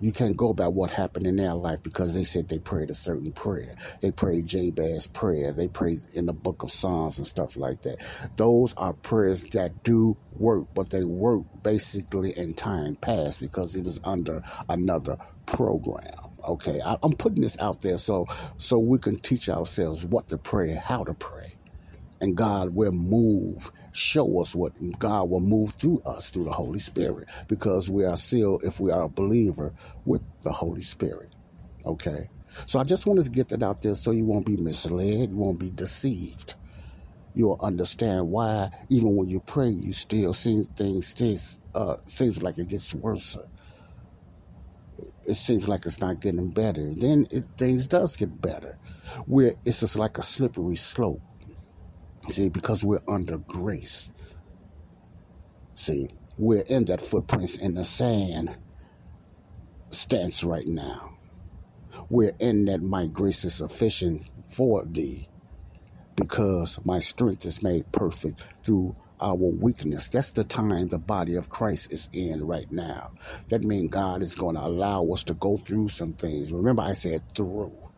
You 0.00 0.12
can't 0.12 0.36
go 0.36 0.54
by 0.54 0.68
what 0.68 0.90
happened 0.90 1.26
in 1.26 1.36
their 1.36 1.54
life 1.54 1.82
because 1.82 2.14
they 2.14 2.24
said 2.24 2.48
they 2.48 2.58
prayed 2.60 2.90
a 2.90 2.94
certain 2.94 3.32
prayer. 3.32 3.76
They 4.02 4.12
prayed 4.12 4.48
Jabez's 4.48 5.08
prayer. 5.08 5.52
They 5.52 5.68
prayed 5.68 6.00
in 6.14 6.26
the 6.26 6.34
book 6.34 6.62
of 6.62 6.72
Psalms 6.72 7.18
and 7.18 7.26
stuff 7.26 7.56
like 7.56 7.82
that. 7.82 7.98
Those 8.36 8.74
are 8.74 8.94
prayers 8.94 9.44
that 9.52 9.82
do 9.84 10.16
work, 10.32 10.68
but 10.74 10.90
they 10.90 11.04
work 11.04 11.44
basically 11.62 12.32
in 12.36 12.54
time 12.54 12.96
past 12.96 13.40
because 13.40 13.76
it 13.76 13.84
was 13.84 14.00
under 14.04 14.42
another 14.70 15.18
program. 15.46 16.04
Okay, 16.48 16.80
I, 16.84 16.96
am 17.04 17.14
putting 17.14 17.42
this 17.42 17.58
out 17.60 17.82
there 17.82 17.98
so 17.98 18.26
so 18.58 18.78
we 18.78 18.98
can 18.98 19.18
teach 19.18 19.48
ourselves 19.50 20.06
what 20.06 20.28
to 20.30 20.38
pray, 20.38 20.74
how 20.74 21.04
to 21.04 21.14
pray, 21.14 21.56
and 22.20 22.36
God 22.36 22.70
will 22.74 22.92
move 22.92 23.72
show 23.92 24.40
us 24.40 24.54
what 24.54 24.72
God 24.98 25.30
will 25.30 25.40
move 25.40 25.72
through 25.72 26.02
us 26.06 26.30
through 26.30 26.44
the 26.44 26.52
Holy 26.52 26.78
Spirit 26.78 27.28
because 27.48 27.90
we 27.90 28.04
are 28.04 28.16
sealed, 28.16 28.62
if 28.64 28.80
we 28.80 28.90
are 28.90 29.02
a 29.02 29.08
believer, 29.08 29.72
with 30.04 30.22
the 30.42 30.52
Holy 30.52 30.82
Spirit. 30.82 31.34
Okay? 31.84 32.28
So 32.66 32.78
I 32.80 32.84
just 32.84 33.06
wanted 33.06 33.24
to 33.24 33.30
get 33.30 33.48
that 33.48 33.62
out 33.62 33.82
there 33.82 33.94
so 33.94 34.10
you 34.10 34.24
won't 34.24 34.46
be 34.46 34.56
misled, 34.56 35.30
you 35.30 35.36
won't 35.36 35.58
be 35.60 35.70
deceived. 35.70 36.54
You'll 37.34 37.58
understand 37.62 38.28
why, 38.28 38.70
even 38.88 39.16
when 39.16 39.28
you 39.28 39.40
pray, 39.40 39.68
you 39.68 39.92
still 39.92 40.34
see 40.34 40.62
things 40.76 41.08
still 41.08 41.36
uh, 41.74 41.96
seems 42.04 42.42
like 42.42 42.58
it 42.58 42.68
gets 42.68 42.94
worse. 42.94 43.38
It 45.26 45.34
seems 45.34 45.68
like 45.68 45.86
it's 45.86 46.00
not 46.00 46.20
getting 46.20 46.50
better. 46.50 46.92
Then 46.94 47.26
it, 47.30 47.46
things 47.56 47.86
does 47.86 48.16
get 48.16 48.40
better. 48.40 48.78
Where 49.26 49.54
it's 49.64 49.80
just 49.80 49.96
like 49.96 50.18
a 50.18 50.22
slippery 50.22 50.76
slope 50.76 51.22
See, 52.28 52.48
because 52.50 52.84
we're 52.84 53.00
under 53.08 53.38
grace. 53.38 54.10
See, 55.74 56.08
we're 56.38 56.64
in 56.68 56.84
that 56.86 57.00
footprints 57.00 57.56
in 57.58 57.74
the 57.74 57.84
sand 57.84 58.56
stance 59.90 60.44
right 60.44 60.66
now. 60.66 61.18
We're 62.10 62.32
in 62.38 62.66
that 62.66 62.82
my 62.82 63.06
grace 63.06 63.44
is 63.44 63.54
sufficient 63.54 64.22
for 64.46 64.84
thee 64.84 65.28
because 66.16 66.78
my 66.84 66.98
strength 66.98 67.44
is 67.44 67.62
made 67.62 67.90
perfect 67.92 68.42
through 68.64 68.96
our 69.20 69.34
weakness. 69.36 70.08
That's 70.08 70.32
the 70.32 70.44
time 70.44 70.88
the 70.88 70.98
body 70.98 71.36
of 71.36 71.48
Christ 71.48 71.92
is 71.92 72.08
in 72.12 72.46
right 72.46 72.70
now. 72.70 73.12
That 73.48 73.62
means 73.62 73.90
God 73.90 74.22
is 74.22 74.34
going 74.34 74.56
to 74.56 74.64
allow 74.64 75.04
us 75.08 75.24
to 75.24 75.34
go 75.34 75.56
through 75.58 75.88
some 75.88 76.12
things. 76.12 76.52
Remember, 76.52 76.82
I 76.82 76.92
said 76.92 77.22
through. 77.34 77.89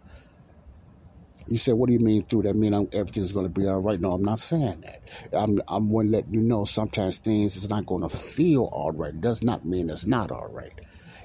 You 1.49 1.58
said, 1.58 1.75
what 1.75 1.88
do 1.88 1.92
you 1.92 1.99
mean 1.99 2.25
through 2.25 2.42
that? 2.42 2.54
Mean 2.54 2.72
I'm, 2.72 2.88
everything's 2.92 3.32
going 3.32 3.46
to 3.46 3.61
be 3.61 3.66
all 3.66 3.80
right? 3.80 4.00
No, 4.00 4.12
I'm 4.12 4.22
not 4.22 4.38
saying 4.38 4.82
that. 4.82 5.28
I'm, 5.32 5.61
I'm 5.68 5.88
going 5.88 6.06
to 6.06 6.12
let 6.12 6.32
you 6.32 6.40
know 6.40 6.64
sometimes 6.64 7.18
things 7.18 7.56
is 7.56 7.68
not 7.68 7.87
going 7.87 8.02
to 8.02 8.08
feel 8.08 8.68
all 8.72 8.92
right. 8.92 9.18
Does 9.20 9.42
not 9.42 9.64
mean 9.64 9.90
it's 9.90 10.06
not 10.06 10.30
all 10.30 10.49
right. 10.49 10.80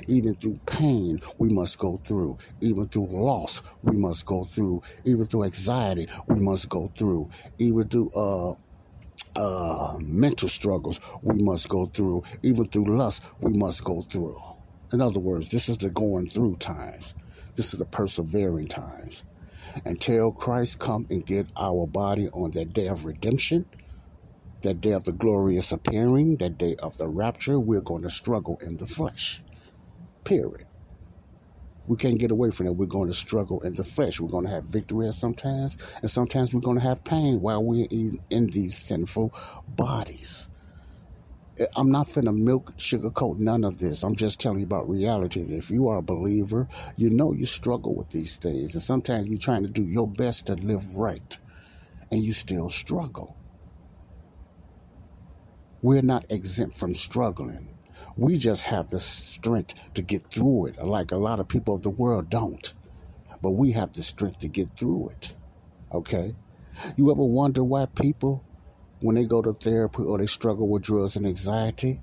Even 0.07 0.35
through 0.35 0.59
pain, 0.65 1.21
we 1.37 1.49
must 1.49 1.77
go 1.79 1.99
through. 2.03 2.37
Even 2.61 2.87
through 2.87 3.07
loss, 3.07 3.61
we 3.83 3.97
must 3.97 4.25
go 4.25 4.43
through. 4.43 4.81
Even 5.05 5.25
through 5.25 5.43
anxiety, 5.43 6.07
we 6.27 6.39
must 6.39 6.69
go 6.69 6.91
through. 6.95 7.29
Even 7.59 7.87
through, 7.87 8.09
uh, 8.15 8.53
uh, 9.35 9.97
mental 9.99 10.49
struggles, 10.49 10.99
we 11.21 11.41
must 11.41 11.69
go 11.69 11.85
through. 11.85 12.23
Even 12.43 12.65
through 12.67 12.85
lust, 12.85 13.23
we 13.39 13.53
must 13.53 13.83
go 13.83 14.01
through. 14.01 14.41
In 14.93 15.01
other 15.01 15.19
words, 15.19 15.49
this 15.49 15.69
is 15.69 15.77
the 15.77 15.89
going 15.89 16.29
through 16.29 16.55
times. 16.57 17.13
This 17.55 17.73
is 17.73 17.79
the 17.79 17.85
persevering 17.85 18.67
times 18.67 19.23
until 19.85 20.31
Christ 20.31 20.79
come 20.79 21.07
and 21.09 21.25
get 21.25 21.47
our 21.57 21.87
body 21.87 22.29
on 22.29 22.51
that 22.51 22.73
day 22.73 22.87
of 22.87 23.05
redemption, 23.05 23.65
that 24.61 24.81
day 24.81 24.91
of 24.91 25.03
the 25.03 25.11
glorious 25.11 25.71
appearing, 25.71 26.37
that 26.37 26.57
day 26.57 26.75
of 26.79 26.97
the 26.97 27.07
rapture, 27.07 27.59
we're 27.59 27.81
going 27.81 28.03
to 28.03 28.09
struggle 28.09 28.59
in 28.65 28.77
the 28.77 28.87
flesh. 28.87 29.43
Period. 30.23 30.67
We 31.87 31.95
can't 31.97 32.19
get 32.19 32.31
away 32.31 32.51
from 32.51 32.67
it. 32.67 32.75
We're 32.75 32.87
going 32.87 33.07
to 33.07 33.13
struggle 33.13 33.61
in 33.61 33.75
the 33.75 33.83
flesh. 33.83 34.19
We're 34.19 34.29
going 34.29 34.45
to 34.45 34.51
have 34.51 34.65
victory 34.65 35.09
sometimes, 35.11 35.77
and 36.01 36.11
sometimes 36.11 36.53
we're 36.53 36.61
going 36.61 36.79
to 36.79 36.83
have 36.83 37.03
pain 37.03 37.41
while 37.41 37.63
we're 37.63 37.87
in, 37.89 38.19
in 38.29 38.47
these 38.47 38.77
sinful 38.77 39.33
bodies. 39.69 40.49
I'm 41.75 41.89
not 41.89 42.07
finna 42.07 42.35
milk, 42.35 42.77
sugarcoat 42.77 43.39
none 43.39 43.63
of 43.63 43.77
this. 43.77 44.03
I'm 44.03 44.15
just 44.15 44.39
telling 44.39 44.59
you 44.59 44.65
about 44.65 44.87
reality. 44.89 45.41
If 45.41 45.71
you 45.71 45.87
are 45.87 45.97
a 45.97 46.03
believer, 46.03 46.67
you 46.95 47.09
know 47.09 47.33
you 47.33 47.45
struggle 47.45 47.95
with 47.95 48.09
these 48.09 48.37
things. 48.37 48.73
And 48.75 48.83
sometimes 48.83 49.27
you're 49.27 49.39
trying 49.39 49.63
to 49.63 49.71
do 49.71 49.81
your 49.81 50.07
best 50.07 50.47
to 50.47 50.55
live 50.55 50.95
right, 50.95 51.37
and 52.11 52.21
you 52.21 52.33
still 52.33 52.69
struggle. 52.69 53.35
We're 55.81 56.01
not 56.01 56.25
exempt 56.31 56.77
from 56.77 56.93
struggling. 56.95 57.69
We 58.15 58.37
just 58.37 58.63
have 58.63 58.89
the 58.89 58.99
strength 58.99 59.75
to 59.93 60.01
get 60.01 60.29
through 60.31 60.67
it, 60.67 60.83
like 60.83 61.11
a 61.11 61.17
lot 61.17 61.39
of 61.39 61.47
people 61.47 61.75
of 61.75 61.83
the 61.83 61.89
world 61.89 62.29
don't. 62.29 62.73
But 63.41 63.51
we 63.51 63.71
have 63.71 63.93
the 63.93 64.01
strength 64.01 64.39
to 64.39 64.47
get 64.47 64.75
through 64.75 65.09
it. 65.09 65.35
Okay? 65.91 66.35
You 66.95 67.11
ever 67.11 67.23
wonder 67.23 67.63
why 67.63 67.85
people 67.85 68.43
when 69.01 69.15
they 69.15 69.25
go 69.25 69.41
to 69.41 69.53
therapy 69.53 70.03
or 70.03 70.17
they 70.17 70.25
struggle 70.25 70.67
with 70.67 70.83
drugs 70.83 71.15
and 71.15 71.25
anxiety, 71.25 71.99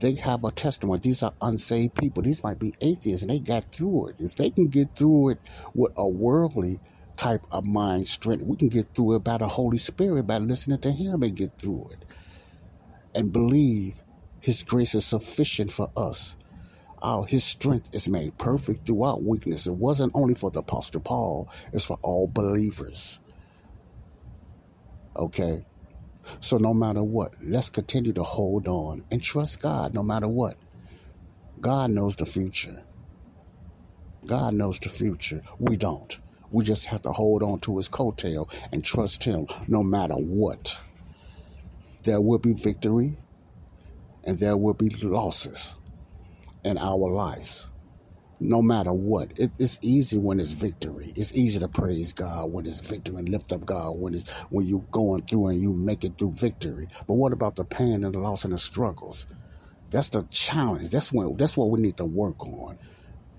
they 0.00 0.14
have 0.14 0.44
a 0.44 0.50
testimony. 0.50 1.00
These 1.00 1.22
are 1.22 1.32
unsaved 1.40 1.94
people. 1.94 2.22
These 2.22 2.42
might 2.42 2.58
be 2.58 2.74
atheists 2.80 3.22
and 3.22 3.30
they 3.30 3.38
got 3.38 3.72
through 3.72 4.08
it. 4.08 4.16
If 4.18 4.34
they 4.36 4.50
can 4.50 4.66
get 4.66 4.94
through 4.96 5.30
it 5.30 5.38
with 5.74 5.92
a 5.96 6.06
worldly 6.06 6.80
type 7.16 7.42
of 7.50 7.64
mind 7.64 8.06
strength, 8.06 8.42
we 8.44 8.56
can 8.56 8.68
get 8.68 8.94
through 8.94 9.16
it 9.16 9.24
by 9.24 9.38
the 9.38 9.48
Holy 9.48 9.78
Spirit, 9.78 10.26
by 10.26 10.38
listening 10.38 10.80
to 10.80 10.92
Him 10.92 11.22
and 11.22 11.34
get 11.34 11.58
through 11.58 11.88
it. 11.92 12.04
And 13.14 13.32
believe 13.32 14.02
His 14.40 14.62
grace 14.62 14.94
is 14.94 15.06
sufficient 15.06 15.72
for 15.72 15.90
us. 15.96 16.36
Our, 17.02 17.26
his 17.26 17.44
strength 17.44 17.94
is 17.94 18.08
made 18.08 18.36
perfect 18.38 18.86
throughout 18.86 19.22
weakness. 19.22 19.66
It 19.66 19.74
wasn't 19.74 20.12
only 20.14 20.34
for 20.34 20.50
the 20.50 20.60
Apostle 20.60 21.00
Paul, 21.00 21.48
it's 21.72 21.84
for 21.84 21.98
all 22.02 22.26
believers. 22.26 23.20
Okay? 25.14 25.64
So 26.40 26.58
no 26.58 26.74
matter 26.74 27.02
what, 27.02 27.34
let's 27.42 27.70
continue 27.70 28.12
to 28.14 28.22
hold 28.22 28.68
on 28.68 29.04
and 29.10 29.22
trust 29.22 29.60
God 29.60 29.94
no 29.94 30.02
matter 30.02 30.28
what. 30.28 30.56
God 31.60 31.90
knows 31.90 32.16
the 32.16 32.26
future. 32.26 32.84
God 34.26 34.54
knows 34.54 34.78
the 34.78 34.88
future. 34.88 35.42
We 35.58 35.76
don't. 35.76 36.18
We 36.50 36.64
just 36.64 36.86
have 36.86 37.02
to 37.02 37.12
hold 37.12 37.42
on 37.42 37.60
to 37.60 37.76
his 37.76 37.88
coattail 37.88 38.48
and 38.72 38.84
trust 38.84 39.24
him 39.24 39.46
no 39.68 39.82
matter 39.82 40.14
what. 40.14 40.80
There 42.04 42.20
will 42.20 42.38
be 42.38 42.52
victory 42.52 43.18
and 44.24 44.38
there 44.38 44.56
will 44.56 44.74
be 44.74 44.90
losses 44.90 45.76
in 46.64 46.78
our 46.78 47.08
lives 47.08 47.68
no 48.40 48.62
matter 48.62 48.92
what. 48.92 49.32
It, 49.36 49.52
it's 49.58 49.78
easy 49.82 50.18
when 50.18 50.40
it's 50.40 50.52
victory. 50.52 51.12
It's 51.16 51.36
easy 51.36 51.60
to 51.60 51.68
praise 51.68 52.12
God 52.12 52.52
when 52.52 52.66
it's 52.66 52.80
victory 52.80 53.16
and 53.18 53.28
lift 53.28 53.52
up 53.52 53.64
God 53.66 53.92
when 53.98 54.14
it's 54.14 54.30
when 54.50 54.66
you're 54.66 54.86
going 54.90 55.22
through 55.24 55.48
and 55.48 55.60
you 55.60 55.72
make 55.74 56.04
it 56.04 56.18
through 56.18 56.32
victory. 56.34 56.88
But 57.08 57.14
what 57.14 57.32
about 57.32 57.56
the 57.56 57.64
pain 57.64 58.04
and 58.04 58.14
the 58.14 58.20
loss 58.20 58.44
and 58.44 58.54
the 58.54 58.58
struggles? 58.58 59.26
That's 59.90 60.10
the 60.10 60.26
challenge. 60.30 60.90
That's 60.90 61.12
when 61.12 61.36
that's 61.36 61.58
what 61.58 61.70
we 61.70 61.80
need 61.80 61.98
to 61.98 62.06
work 62.06 62.44
on. 62.46 62.78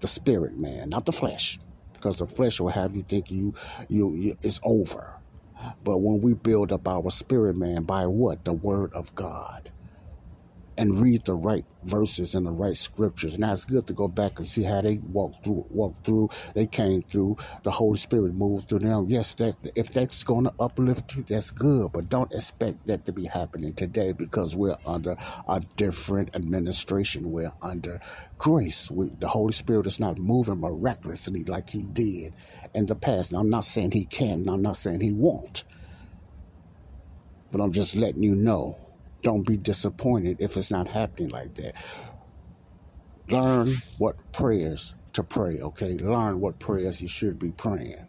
The 0.01 0.08
spirit, 0.08 0.58
man, 0.58 0.89
not 0.89 1.06
the 1.06 1.13
flesh, 1.13 1.60
because 1.94 2.18
the 2.20 2.27
flesh 2.27 2.60
will 2.60 2.70
have 2.70 2.96
you 2.96 3.04
think 3.04 3.32
you 3.32 3.54
you, 3.89 4.13
you 4.16 4.36
it's 4.44 4.60
over. 4.63 5.16
But 5.84 6.00
when 6.00 6.22
we 6.22 6.36
build 6.36 6.74
up 6.74 6.88
our 6.88 7.12
spirit, 7.12 7.56
man, 7.58 7.84
by 7.86 8.08
what? 8.08 8.46
The 8.46 8.54
word 8.54 8.92
of 8.94 9.16
God 9.16 9.72
and 10.78 11.02
read 11.02 11.26
the 11.26 11.36
right 11.36 11.66
verses 11.84 12.36
and 12.36 12.46
the 12.46 12.52
right 12.52 12.76
scriptures. 12.76 13.40
Now 13.40 13.54
it's 13.54 13.66
good 13.66 13.88
to 13.88 13.94
go 13.94 14.08
back 14.08 14.40
and 14.40 14.48
see 14.48 14.64
how 14.64 14.82
they 14.82 15.00
walked 15.04 15.44
through, 15.44 15.66
walked 15.70 16.06
through. 16.06 16.30
They 16.56 16.68
came 16.68 17.02
through. 17.04 17.38
The 17.64 17.72
Holy 17.72 17.98
Spirit 17.98 18.34
moved 18.34 18.70
through 18.70 18.80
them. 18.80 19.06
Yes, 19.08 19.34
that 19.36 19.56
if 19.76 19.94
that's 19.94 20.24
going 20.24 20.46
to 20.46 20.54
uplift 20.60 21.16
you, 21.16 21.24
that's 21.24 21.52
good. 21.52 21.92
But 21.94 22.10
don't 22.10 22.34
expect 22.34 22.88
that 22.88 23.06
to 23.06 23.14
be 23.14 23.26
happening 23.26 23.74
today 23.74 24.14
because 24.14 24.56
we're 24.56 24.78
under 24.86 25.16
a 25.48 25.62
different 25.78 26.36
administration. 26.36 27.32
We're 27.32 27.54
under 27.62 28.00
grace. 28.38 28.92
We, 28.92 29.10
the 29.20 29.28
Holy 29.28 29.54
Spirit 29.54 29.88
is 29.88 30.00
not 30.00 30.20
moving 30.20 30.60
miraculously 30.62 31.44
like 31.44 31.70
He 31.70 31.84
did 31.84 32.34
in 32.74 32.86
the 32.86 32.96
past. 32.96 33.32
Now 33.32 33.40
I'm 33.40 33.50
not 33.50 33.66
saying 33.66 33.92
He 33.92 34.06
can. 34.06 34.48
I'm 34.50 34.62
not 34.62 34.78
saying 34.78 35.02
He 35.02 35.14
won't. 35.14 35.64
But 37.52 37.62
I'm 37.62 37.72
just 37.72 37.96
letting 37.96 38.24
you 38.24 38.36
know 38.36 38.78
don't 39.28 39.48
be 39.48 39.58
disappointed 39.58 40.38
if 40.42 40.58
it's 40.58 40.72
not 40.72 40.90
happening 40.90 41.30
like 41.30 41.56
that. 41.56 41.74
Learn 43.30 43.70
what 43.98 44.18
prayers 44.34 44.96
to 45.14 45.24
pray, 45.24 45.60
okay? 45.62 45.98
Learn 45.98 46.40
what 46.42 46.60
prayers 46.60 47.02
you 47.02 47.10
should 47.10 47.40
be 47.40 47.52
praying. 47.52 48.08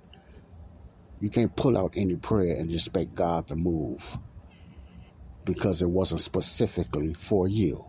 You 1.20 1.30
can't 1.30 1.56
pull 1.56 1.78
out 1.78 1.94
any 1.96 2.16
prayer 2.16 2.56
and 2.56 2.70
expect 2.72 3.14
God 3.14 3.48
to 3.48 3.56
move 3.56 4.18
because 5.44 5.82
it 5.82 5.90
wasn't 5.90 6.22
specifically 6.22 7.14
for 7.14 7.48
you. 7.48 7.84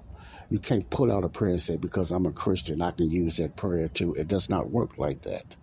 You 0.50 0.60
can't 0.60 0.90
pull 0.90 1.12
out 1.12 1.26
a 1.26 1.30
prayer 1.30 1.52
and 1.52 1.62
say, 1.62 1.78
because 1.78 2.12
I'm 2.12 2.26
a 2.26 2.34
Christian, 2.34 2.82
I 2.82 2.92
can 2.92 3.12
use 3.12 3.38
that 3.38 3.58
prayer 3.58 3.90
too. 3.90 4.16
It 4.16 4.28
does 4.28 4.50
not 4.50 4.72
work 4.72 4.98
like 4.98 5.24
that. 5.24 5.58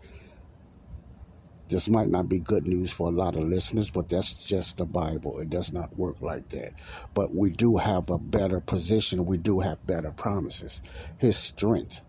This 1.69 1.89
might 1.89 2.09
not 2.09 2.29
be 2.29 2.39
good 2.39 2.65
news 2.69 2.93
for 2.93 3.09
a 3.09 3.13
lot 3.13 3.35
of 3.35 3.43
listeners, 3.43 3.91
but 3.91 4.09
that's 4.09 4.33
just 4.35 4.77
the 4.77 4.87
Bible. 4.87 5.41
It 5.41 5.51
does 5.51 5.73
not 5.73 5.99
work 5.99 6.23
like 6.23 6.49
that. 6.51 6.73
But 7.13 7.35
we 7.35 7.51
do 7.51 7.77
have 7.77 8.09
a 8.09 8.19
better 8.19 8.61
position. 8.61 9.27
We 9.27 9.37
do 9.37 9.59
have 9.59 9.85
better 9.85 10.13
promises. 10.13 10.81
His 11.19 11.37
strength 11.37 12.03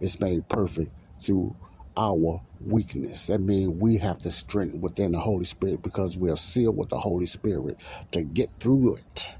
is 0.00 0.20
made 0.20 0.48
perfect 0.48 0.90
through 1.20 1.56
our 1.96 2.40
weakness. 2.64 3.26
That 3.26 3.40
means 3.40 3.70
we 3.70 3.96
have 3.98 4.20
the 4.20 4.30
strength 4.30 4.76
within 4.76 5.12
the 5.12 5.18
Holy 5.18 5.46
Spirit 5.46 5.82
because 5.82 6.16
we 6.16 6.30
are 6.30 6.36
sealed 6.36 6.76
with 6.76 6.90
the 6.90 6.98
Holy 6.98 7.26
Spirit 7.26 7.80
to 8.12 8.22
get 8.22 8.50
through 8.60 8.96
it. 8.96 9.34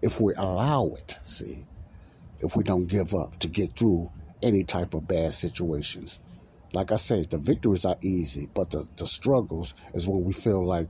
If 0.00 0.22
we 0.22 0.32
allow 0.34 0.86
it, 0.96 1.18
see, 1.26 1.66
if 2.38 2.56
we 2.56 2.64
don't 2.64 2.86
give 2.86 3.14
up 3.14 3.38
to 3.40 3.48
get 3.48 3.72
through 3.72 4.10
any 4.42 4.64
type 4.64 4.94
of 4.94 5.06
bad 5.06 5.34
situations 5.34 6.18
like 6.72 6.92
I 6.92 6.96
said, 6.96 7.30
the 7.30 7.38
victories 7.38 7.84
are 7.84 7.96
easy, 8.02 8.48
but 8.54 8.70
the, 8.70 8.88
the 8.96 9.06
struggles 9.06 9.74
is 9.94 10.08
when 10.08 10.24
we 10.24 10.32
feel 10.32 10.64
like 10.64 10.88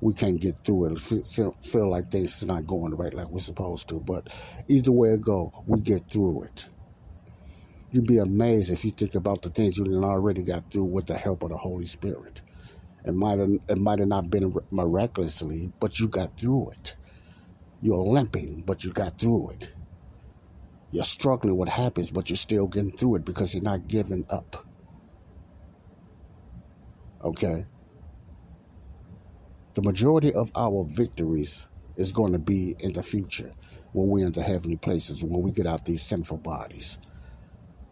we 0.00 0.14
can't 0.14 0.40
get 0.40 0.64
through 0.64 0.86
it, 0.86 0.98
feel, 0.98 1.52
feel 1.60 1.88
like 1.90 2.08
things 2.08 2.36
is 2.38 2.46
not 2.46 2.66
going 2.66 2.94
right 2.94 3.12
like 3.12 3.28
we're 3.28 3.40
supposed 3.40 3.88
to. 3.90 4.00
But 4.00 4.28
either 4.68 4.92
way 4.92 5.10
it 5.10 5.20
go, 5.20 5.52
we 5.66 5.80
get 5.80 6.10
through 6.10 6.44
it. 6.44 6.68
You'd 7.92 8.06
be 8.06 8.18
amazed 8.18 8.70
if 8.72 8.84
you 8.84 8.92
think 8.92 9.14
about 9.14 9.42
the 9.42 9.50
things 9.50 9.76
you 9.76 10.04
already 10.04 10.42
got 10.42 10.70
through 10.70 10.84
with 10.84 11.06
the 11.06 11.16
help 11.16 11.42
of 11.42 11.50
the 11.50 11.56
Holy 11.56 11.86
Spirit. 11.86 12.40
It 13.04 13.14
might 13.14 13.38
have, 13.38 13.50
it 13.68 13.78
might 13.78 13.98
have 13.98 14.08
not 14.08 14.30
been 14.30 14.54
miraculously, 14.70 15.72
but 15.80 15.98
you 15.98 16.08
got 16.08 16.38
through 16.38 16.70
it. 16.70 16.96
You're 17.80 17.98
limping, 17.98 18.62
but 18.66 18.84
you 18.84 18.92
got 18.92 19.18
through 19.18 19.50
it. 19.50 19.72
You're 20.92 21.04
struggling 21.04 21.56
what 21.56 21.68
happens, 21.68 22.10
but 22.10 22.28
you're 22.28 22.36
still 22.36 22.66
getting 22.66 22.92
through 22.92 23.16
it 23.16 23.24
because 23.24 23.54
you're 23.54 23.62
not 23.62 23.88
giving 23.88 24.26
up. 24.28 24.66
Okay? 27.22 27.64
The 29.74 29.82
majority 29.82 30.32
of 30.34 30.50
our 30.56 30.84
victories 30.84 31.66
is 31.96 32.12
going 32.12 32.32
to 32.32 32.38
be 32.38 32.74
in 32.80 32.92
the 32.92 33.02
future 33.02 33.50
when 33.92 34.08
we're 34.08 34.26
in 34.26 34.32
the 34.32 34.42
heavenly 34.42 34.76
places, 34.76 35.22
when 35.24 35.42
we 35.42 35.52
get 35.52 35.66
out 35.66 35.84
these 35.84 36.02
sinful 36.02 36.38
bodies. 36.38 36.98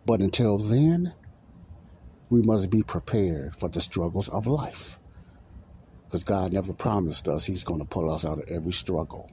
But 0.06 0.20
until 0.20 0.58
then, 0.58 1.12
we 2.30 2.42
must 2.42 2.70
be 2.70 2.82
prepared 2.82 3.56
for 3.56 3.68
the 3.68 3.80
struggles 3.80 4.28
of 4.28 4.46
life. 4.46 4.98
Because 6.04 6.24
God 6.24 6.52
never 6.52 6.72
promised 6.72 7.28
us 7.28 7.44
He's 7.44 7.64
going 7.64 7.80
to 7.80 7.86
pull 7.86 8.10
us 8.10 8.24
out 8.24 8.38
of 8.38 8.44
every 8.48 8.72
struggle. 8.72 9.30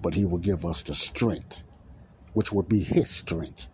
But 0.00 0.14
He 0.14 0.24
will 0.24 0.38
give 0.38 0.64
us 0.64 0.82
the 0.84 0.94
strength, 0.94 1.64
which 2.34 2.52
will 2.52 2.62
be 2.62 2.80
His 2.80 3.10
strength, 3.10 3.68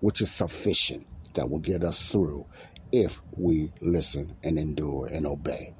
which 0.00 0.20
is 0.20 0.30
sufficient, 0.30 1.06
that 1.34 1.50
will 1.50 1.58
get 1.58 1.84
us 1.84 2.00
through 2.00 2.46
if 2.92 3.20
we 3.36 3.72
listen 3.80 4.36
and 4.44 4.58
endure 4.58 5.08
and 5.08 5.26
obey. 5.26 5.74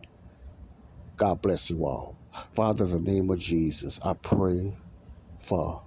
God 1.16 1.42
bless 1.42 1.70
you 1.70 1.86
all. 1.86 2.18
Father, 2.54 2.84
in 2.84 3.04
the 3.04 3.12
name 3.12 3.30
of 3.30 3.38
Jesus, 3.38 4.00
I 4.04 4.14
pray 4.14 4.76
for 5.40 5.82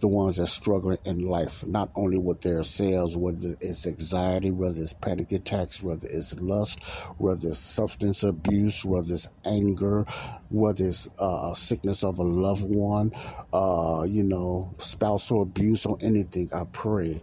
the 0.00 0.08
ones 0.08 0.36
that 0.36 0.44
are 0.44 0.46
struggling 0.46 0.98
in 1.04 1.20
life, 1.26 1.66
not 1.66 1.90
only 1.94 2.18
with 2.18 2.40
their 2.42 2.62
selves, 2.62 3.16
whether 3.16 3.56
it's 3.60 3.86
anxiety, 3.86 4.50
whether 4.50 4.80
it's 4.82 4.92
panic 4.92 5.32
attacks, 5.32 5.82
whether 5.82 6.08
it's 6.10 6.34
lust, 6.40 6.82
whether 7.18 7.48
it's 7.48 7.58
substance 7.58 8.22
abuse, 8.22 8.84
whether 8.84 9.14
it's 9.14 9.28
anger, 9.44 10.04
whether 10.50 10.86
it's 10.86 11.08
uh, 11.18 11.54
sickness 11.54 12.04
of 12.04 12.18
a 12.18 12.24
loved 12.24 12.64
one, 12.64 13.12
uh, 13.52 14.04
you 14.08 14.24
know, 14.24 14.74
spousal 14.78 15.42
abuse 15.42 15.86
or 15.86 15.98
anything. 16.02 16.50
I 16.52 16.64
pray 16.72 17.22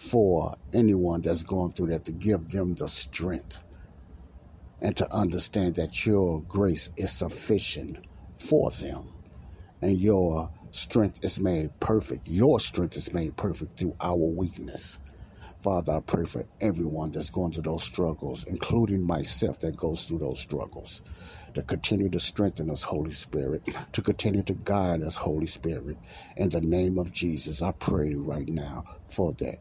for 0.00 0.56
anyone 0.74 1.22
that's 1.22 1.44
going 1.44 1.72
through 1.72 1.88
that 1.88 2.06
to 2.06 2.12
give 2.12 2.48
them 2.50 2.74
the 2.76 2.88
strength 2.88 3.62
and 4.80 4.96
to 4.96 5.14
understand 5.14 5.76
that 5.76 6.06
your 6.06 6.42
grace 6.42 6.90
is 6.96 7.12
sufficient 7.12 7.98
for 8.36 8.70
them 8.72 9.12
and 9.82 9.98
your 9.98 10.50
strength 10.72 11.20
is 11.24 11.40
made 11.40 11.70
perfect. 11.80 12.22
Your 12.26 12.60
strength 12.60 12.96
is 12.96 13.12
made 13.12 13.36
perfect 13.36 13.78
through 13.78 13.96
our 14.00 14.16
weakness. 14.16 14.98
Father, 15.60 15.94
I 15.94 16.00
pray 16.00 16.24
for 16.24 16.46
everyone 16.60 17.12
that's 17.12 17.30
going 17.30 17.52
through 17.52 17.64
those 17.64 17.84
struggles, 17.84 18.44
including 18.46 19.06
myself 19.06 19.58
that 19.60 19.76
goes 19.76 20.04
through 20.06 20.20
those 20.20 20.40
struggles, 20.40 21.02
to 21.54 21.62
continue 21.62 22.10
to 22.10 22.20
strengthen 22.20 22.70
us, 22.70 22.82
Holy 22.82 23.12
Spirit, 23.12 23.68
to 23.92 24.02
continue 24.02 24.42
to 24.44 24.54
guide 24.54 25.02
us, 25.02 25.16
Holy 25.16 25.48
Spirit. 25.48 25.98
In 26.36 26.50
the 26.50 26.62
name 26.62 26.98
of 26.98 27.12
Jesus, 27.12 27.62
I 27.62 27.72
pray 27.72 28.14
right 28.16 28.48
now 28.48 28.84
for 29.08 29.34
that. 29.34 29.58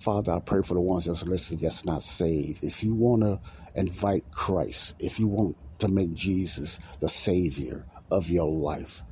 Father, 0.00 0.32
I 0.32 0.40
pray 0.40 0.62
for 0.62 0.74
the 0.74 0.80
ones 0.80 1.04
that's 1.04 1.26
listening 1.26 1.60
that's 1.60 1.84
not 1.84 2.02
saved. 2.02 2.64
If 2.64 2.82
you 2.82 2.94
want 2.94 3.22
to 3.22 3.40
invite 3.74 4.30
Christ, 4.30 4.96
if 4.98 5.20
you 5.20 5.28
want 5.28 5.56
to 5.80 5.88
make 5.88 6.14
Jesus 6.14 6.80
the 7.00 7.08
Savior 7.08 7.84
of 8.10 8.30
your 8.30 8.50
life, 8.50 9.02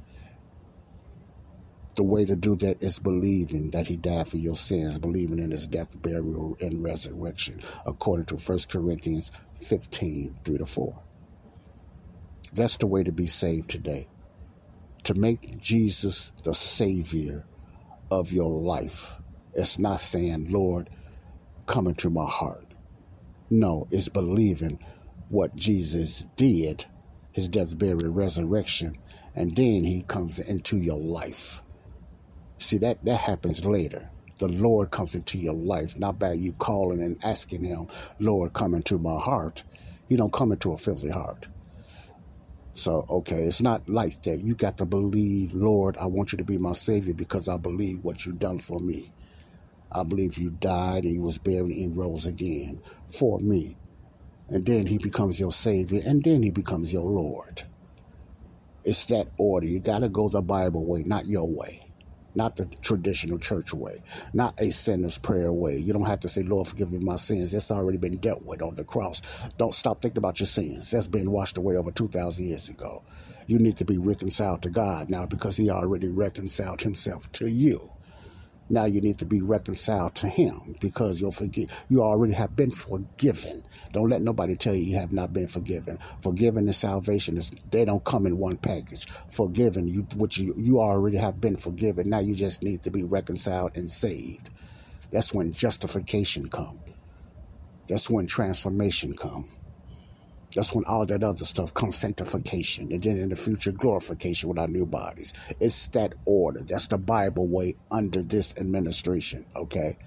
the 1.97 2.03
way 2.03 2.25
to 2.25 2.35
do 2.35 2.57
that 2.57 2.83
is 2.83 2.99
believing 2.99 3.71
that 3.71 3.87
he 3.87 3.97
died 3.97 4.27
for 4.27 4.37
your 4.37 4.57
sins, 4.57 4.99
believing 4.99 5.39
in 5.39 5.51
his 5.51 5.67
death, 5.67 6.01
burial, 6.01 6.57
and 6.61 6.83
resurrection, 6.83 7.61
according 7.87 8.27
to 8.27 8.37
1 8.37 8.59
Corinthians 8.69 9.31
15 9.57 10.37
3 10.45 10.59
to 10.59 10.67
4. 10.67 11.03
That's 12.53 12.77
the 12.79 12.87
way 12.87 13.05
to 13.05 13.13
be 13.13 13.27
saved 13.27 13.71
today. 13.71 14.09
To 15.05 15.15
make 15.15 15.61
Jesus 15.61 16.33
the 16.43 16.55
Savior 16.55 17.45
of 18.11 18.33
your 18.33 18.51
life 18.51 19.19
it's 19.57 19.79
not 19.79 20.01
saying, 20.01 20.49
Lord, 20.51 20.91
come 21.67 21.89
into 21.89 22.11
my 22.11 22.27
heart. 22.27 22.67
No, 23.51 23.89
it's 23.91 24.11
believing 24.11 24.81
what 25.29 25.57
Jesus 25.57 26.27
did, 26.37 26.87
his 27.33 27.49
death, 27.49 27.79
burial, 27.79 28.13
resurrection, 28.13 28.97
and 29.35 29.57
then 29.57 29.85
he 29.85 30.05
comes 30.09 30.41
into 30.41 30.79
your 30.79 30.99
life. 31.01 31.63
See, 32.59 32.79
that, 32.79 33.05
that 33.05 33.21
happens 33.21 33.65
later. 33.67 34.11
The 34.39 34.49
Lord 34.49 34.91
comes 34.93 35.15
into 35.15 35.39
your 35.39 35.55
life, 35.55 35.99
not 35.99 36.19
by 36.19 36.35
you 36.35 36.55
calling 36.55 37.03
and 37.03 37.19
asking 37.25 37.65
him, 37.65 37.89
Lord, 38.21 38.55
come 38.55 38.75
into 38.75 38.99
my 38.99 39.19
heart. 39.21 39.65
He 40.09 40.17
don't 40.17 40.33
come 40.33 40.53
into 40.53 40.73
a 40.73 40.79
filthy 40.79 41.11
heart. 41.11 41.49
So, 42.73 43.07
okay, 43.11 43.45
it's 43.45 43.63
not 43.63 43.89
like 43.89 44.23
that. 44.25 44.41
You 44.41 44.57
got 44.57 44.79
to 44.79 44.87
believe, 44.87 45.55
Lord, 45.55 45.97
I 45.99 46.07
want 46.07 46.33
you 46.33 46.39
to 46.39 46.45
be 46.45 46.59
my 46.59 46.73
Savior 46.73 47.15
because 47.15 47.49
I 47.49 47.59
believe 47.59 48.01
what 48.03 48.27
you've 48.27 48.39
done 48.41 48.61
for 48.61 48.81
me. 48.81 49.13
I 49.95 50.05
believe 50.05 50.39
you 50.39 50.51
died 50.51 51.05
and 51.05 51.15
you 51.15 51.23
was 51.23 51.39
buried 51.39 51.77
and 51.77 51.97
rose 51.97 52.27
again 52.27 52.83
for 53.09 53.41
me. 53.41 53.79
And 54.51 54.67
then 54.67 54.87
he 54.87 54.99
becomes 54.99 55.41
your 55.41 55.53
Savior, 55.53 56.03
and 56.07 56.25
then 56.25 56.43
he 56.43 56.53
becomes 56.53 56.93
your 56.93 57.05
Lord. 57.11 57.65
It's 58.85 59.07
that 59.07 59.29
order. 59.39 59.67
You 59.67 59.81
got 59.81 60.01
to 60.01 60.11
go 60.11 60.29
the 60.29 60.43
Bible 60.43 60.87
way, 60.87 61.05
not 61.05 61.27
your 61.27 61.49
way, 61.49 61.83
not 62.35 62.57
the 62.57 62.67
traditional 62.83 63.39
church 63.39 63.75
way, 63.75 64.03
not 64.35 64.55
a 64.61 64.73
sinner's 64.73 65.19
prayer 65.19 65.53
way. 65.53 65.79
You 65.79 65.95
don't 65.95 66.07
have 66.07 66.21
to 66.23 66.29
say, 66.29 66.43
Lord, 66.43 66.69
forgive 66.69 66.93
me 66.93 66.99
my 66.99 67.17
sins. 67.17 67.53
That's 67.53 67.71
already 67.71 67.99
been 67.99 68.19
dealt 68.19 68.45
with 68.45 68.63
on 68.63 68.77
the 68.77 68.85
cross. 68.85 69.23
Don't 69.59 69.75
stop 69.75 70.03
thinking 70.03 70.19
about 70.19 70.41
your 70.41 70.49
sins. 70.49 70.91
That's 70.91 71.09
been 71.09 71.31
washed 71.33 71.59
away 71.59 71.77
over 71.77 71.93
2,000 71.93 72.45
years 72.45 72.69
ago. 72.71 73.05
You 73.47 73.61
need 73.61 73.79
to 73.79 73.87
be 73.87 73.99
reconciled 73.99 74.63
to 74.65 74.71
God 74.71 75.11
now 75.11 75.27
because 75.27 75.57
he 75.57 75.71
already 75.71 76.11
reconciled 76.11 76.83
himself 76.83 77.33
to 77.35 77.49
you. 77.51 77.94
Now 78.71 78.87
you 78.87 79.01
need 79.01 79.19
to 79.19 79.27
be 79.27 79.43
reconciled 79.43 80.15
to 80.17 80.29
Him 80.29 80.77
because 80.81 81.21
you're 81.21 81.31
forgi- 81.33 81.71
you 81.89 82.03
already 82.03 82.35
have 82.35 82.57
been 82.57 82.71
forgiven. 82.73 83.63
Don't 83.93 84.09
let 84.11 84.23
nobody 84.23 84.57
tell 84.57 84.75
you 84.75 84.83
you 84.85 84.97
have 84.99 85.13
not 85.13 85.33
been 85.33 85.49
forgiven. 85.49 85.99
Forgiven 86.23 86.67
and 86.67 86.75
salvation 86.75 87.37
is 87.37 87.53
they 87.71 87.85
don't 87.85 88.05
come 88.05 88.27
in 88.27 88.39
one 88.39 88.57
package. 88.57 89.07
Forgiven, 89.31 89.89
you 89.89 90.03
which 90.17 90.39
you 90.39 90.55
you 90.57 90.81
already 90.81 91.19
have 91.19 91.41
been 91.41 91.57
forgiven. 91.57 92.11
Now 92.11 92.21
you 92.21 92.35
just 92.35 92.63
need 92.63 92.83
to 92.85 92.91
be 92.91 93.05
reconciled 93.05 93.77
and 93.77 93.91
saved. 93.91 94.51
That's 95.11 95.35
when 95.35 95.53
justification 95.53 96.49
come. 96.49 96.81
That's 97.89 98.11
when 98.11 98.27
transformation 98.27 99.15
come. 99.15 99.49
That's 100.55 100.73
when 100.73 100.85
all 100.85 101.05
that 101.07 101.25
other 101.25 101.45
stuff 101.45 101.75
comes 101.75 101.97
sanctification, 101.97 102.93
and 102.93 103.03
then 103.03 103.19
in 103.19 103.29
the 103.29 103.37
future 103.37 103.73
glorification 103.73 104.49
with 104.49 104.59
our 104.59 104.69
new 104.69 104.87
bodies. 104.87 105.33
It's 105.59 105.89
that 105.89 106.15
order. 106.27 106.61
That's 106.65 106.87
the 106.87 106.99
Bible 106.99 107.49
way 107.49 107.75
under 107.91 108.23
this 108.23 108.55
administration. 108.57 109.47
Okay. 109.57 109.99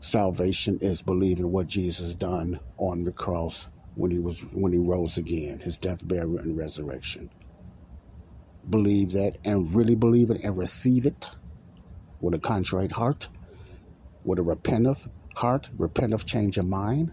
Salvation 0.00 0.78
is 0.80 1.00
believing 1.00 1.52
what 1.52 1.68
Jesus 1.68 2.12
done 2.14 2.58
on 2.76 3.04
the 3.04 3.12
cross 3.12 3.68
when 3.94 4.10
he 4.10 4.18
was 4.18 4.42
when 4.52 4.72
he 4.72 4.80
rose 4.80 5.16
again, 5.16 5.60
his 5.60 5.78
death, 5.78 6.06
burial, 6.06 6.38
and 6.38 6.58
resurrection. 6.58 7.30
Believe 8.68 9.12
that 9.12 9.38
and 9.44 9.72
really 9.72 9.94
believe 9.94 10.30
it 10.30 10.42
and 10.42 10.56
receive 10.56 11.06
it 11.06 11.30
with 12.20 12.34
a 12.34 12.40
contrite 12.40 12.90
heart, 12.90 13.28
with 14.24 14.40
a 14.40 14.42
repentant 14.42 15.06
heart, 15.36 15.70
repentant 15.78 16.26
change 16.26 16.58
of 16.58 16.66
mind 16.66 17.12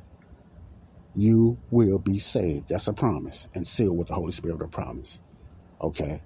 you 1.15 1.57
will 1.71 1.99
be 1.99 2.19
saved. 2.19 2.69
That's 2.69 2.87
a 2.87 2.93
promise 2.93 3.47
and 3.55 3.65
sealed 3.65 3.97
with 3.97 4.07
the 4.07 4.13
Holy 4.13 4.31
Spirit 4.31 4.61
of 4.61 4.71
promise. 4.71 5.19
Okay. 5.81 6.21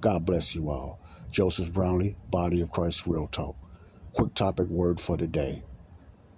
God 0.00 0.24
bless 0.24 0.54
you 0.54 0.70
all. 0.70 1.00
Joseph 1.30 1.72
Brownlee, 1.72 2.16
Body 2.30 2.60
of 2.60 2.70
Christ 2.70 3.06
Real 3.06 3.26
Talk. 3.26 3.56
Quick 4.12 4.34
topic 4.34 4.68
word 4.68 5.00
for 5.00 5.16
the 5.16 5.26
day. 5.26 5.62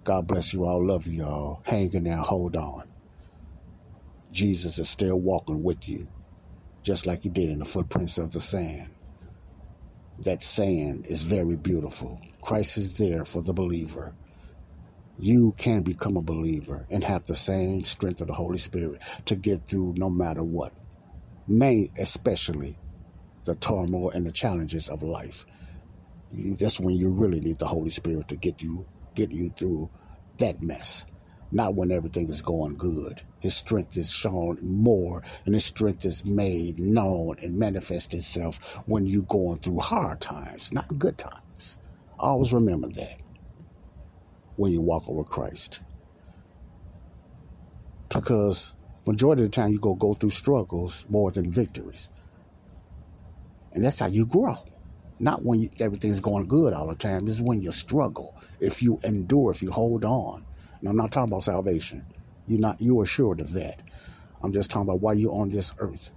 God 0.03 0.27
bless 0.27 0.53
you 0.53 0.65
all. 0.65 0.85
Love 0.85 1.05
you 1.05 1.23
all. 1.23 1.61
Hang 1.65 1.93
in 1.93 2.05
there. 2.05 2.17
Hold 2.17 2.55
on. 2.55 2.87
Jesus 4.31 4.79
is 4.79 4.89
still 4.89 5.19
walking 5.19 5.63
with 5.63 5.87
you, 5.87 6.07
just 6.81 7.05
like 7.05 7.23
he 7.23 7.29
did 7.29 7.49
in 7.49 7.59
the 7.59 7.65
footprints 7.65 8.17
of 8.17 8.31
the 8.31 8.39
sand. 8.39 8.89
That 10.19 10.41
sand 10.41 11.05
is 11.07 11.21
very 11.21 11.57
beautiful. 11.57 12.19
Christ 12.41 12.77
is 12.77 12.97
there 12.97 13.25
for 13.25 13.43
the 13.43 13.53
believer 13.53 14.15
you 15.19 15.53
can 15.57 15.81
become 15.81 16.15
a 16.15 16.21
believer 16.21 16.85
and 16.91 17.03
have 17.03 17.25
the 17.25 17.35
same 17.35 17.83
strength 17.83 18.21
of 18.21 18.27
the 18.27 18.33
Holy 18.33 18.59
Spirit 18.59 19.01
to 19.25 19.35
get 19.35 19.67
through 19.67 19.93
no 19.97 20.09
matter 20.09 20.43
what. 20.43 20.73
May 21.47 21.87
especially 21.99 22.77
the 23.45 23.55
turmoil 23.55 24.11
and 24.11 24.25
the 24.25 24.31
challenges 24.31 24.89
of 24.89 25.01
life. 25.01 25.45
That's 26.59 26.79
when 26.79 26.95
you 26.95 27.11
really 27.11 27.39
need 27.39 27.57
the 27.57 27.67
Holy 27.67 27.89
Spirit 27.89 28.27
to 28.27 28.35
get 28.35 28.61
you 28.61 28.85
get 29.15 29.31
you 29.31 29.49
through 29.49 29.89
that 30.37 30.61
mess. 30.61 31.05
Not 31.51 31.73
when 31.75 31.91
everything 31.91 32.27
is 32.27 32.41
going 32.41 32.75
good. 32.75 33.21
His 33.39 33.55
strength 33.55 33.95
is 33.95 34.11
shown 34.11 34.59
more, 34.61 35.23
and 35.45 35.55
his 35.55 35.65
strength 35.65 36.03
is 36.05 36.25
made 36.25 36.77
known 36.77 37.37
and 37.41 37.57
manifest 37.57 38.13
itself 38.13 38.83
when 38.85 39.07
you're 39.07 39.23
going 39.23 39.59
through 39.59 39.79
hard 39.79 40.19
times, 40.19 40.73
not 40.73 40.99
good 40.99 41.17
times. 41.17 41.77
Always 42.19 42.51
remember 42.53 42.89
that 42.89 43.21
when 44.57 44.71
you 44.71 44.81
walk 44.81 45.07
with 45.07 45.27
Christ. 45.27 45.79
Because 48.13 48.73
majority 49.05 49.43
of 49.43 49.51
the 49.51 49.55
time 49.55 49.71
you 49.71 49.79
go 49.79 49.95
go 49.95 50.13
through 50.13 50.31
struggles 50.31 51.05
more 51.09 51.31
than 51.31 51.51
victories. 51.51 52.09
And 53.73 53.83
that's 53.83 53.99
how 53.99 54.07
you 54.07 54.25
grow. 54.25 54.55
Not 55.19 55.43
when 55.43 55.61
you, 55.61 55.69
everything's 55.79 56.19
going 56.19 56.47
good 56.47 56.73
all 56.73 56.87
the 56.87 56.95
time. 56.95 57.25
This 57.25 57.35
is 57.35 57.41
when 57.41 57.61
you 57.61 57.71
struggle. 57.71 58.35
If 58.59 58.81
you 58.81 58.99
endure, 59.03 59.51
if 59.51 59.61
you 59.61 59.71
hold 59.71 60.05
on. 60.05 60.45
And 60.79 60.89
I'm 60.89 60.95
not 60.95 61.11
talking 61.11 61.31
about 61.31 61.43
salvation. 61.43 62.05
You're 62.45 62.59
not 62.59 62.81
you're 62.81 63.03
assured 63.03 63.41
of 63.41 63.53
that. 63.53 63.83
I'm 64.41 64.53
just 64.53 64.69
talking 64.71 64.87
about 64.87 65.01
why 65.01 65.13
you're 65.13 65.33
on 65.33 65.49
this 65.49 65.73
earth. 65.79 66.11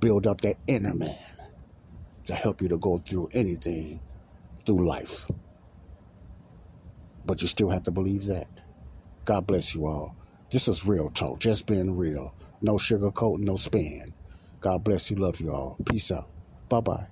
Build 0.00 0.26
up 0.26 0.40
that 0.42 0.56
inner 0.66 0.94
man 0.94 1.16
to 2.26 2.34
help 2.34 2.60
you 2.60 2.68
to 2.68 2.78
go 2.78 2.98
through 2.98 3.28
anything 3.32 4.00
through 4.64 4.86
life. 4.86 5.28
But 7.26 7.42
you 7.42 7.48
still 7.48 7.70
have 7.70 7.82
to 7.84 7.90
believe 7.90 8.26
that. 8.26 8.48
God 9.24 9.46
bless 9.46 9.74
you 9.74 9.86
all. 9.86 10.16
This 10.50 10.68
is 10.68 10.86
real 10.86 11.10
talk, 11.10 11.40
just 11.40 11.66
being 11.66 11.96
real. 11.96 12.34
No 12.60 12.74
sugarcoat, 12.74 13.38
no 13.38 13.56
spin. 13.56 14.14
God 14.60 14.84
bless 14.84 15.10
you. 15.10 15.16
Love 15.16 15.40
you 15.40 15.52
all. 15.52 15.76
Peace 15.84 16.10
out. 16.12 16.28
Bye 16.68 16.80
bye. 16.80 17.06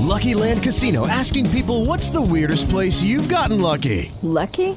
Lucky 0.00 0.34
Land 0.34 0.62
Casino 0.62 1.06
asking 1.06 1.48
people 1.50 1.84
what's 1.86 2.10
the 2.10 2.20
weirdest 2.20 2.68
place 2.68 3.02
you've 3.02 3.28
gotten 3.28 3.60
lucky? 3.60 4.12
Lucky? 4.22 4.76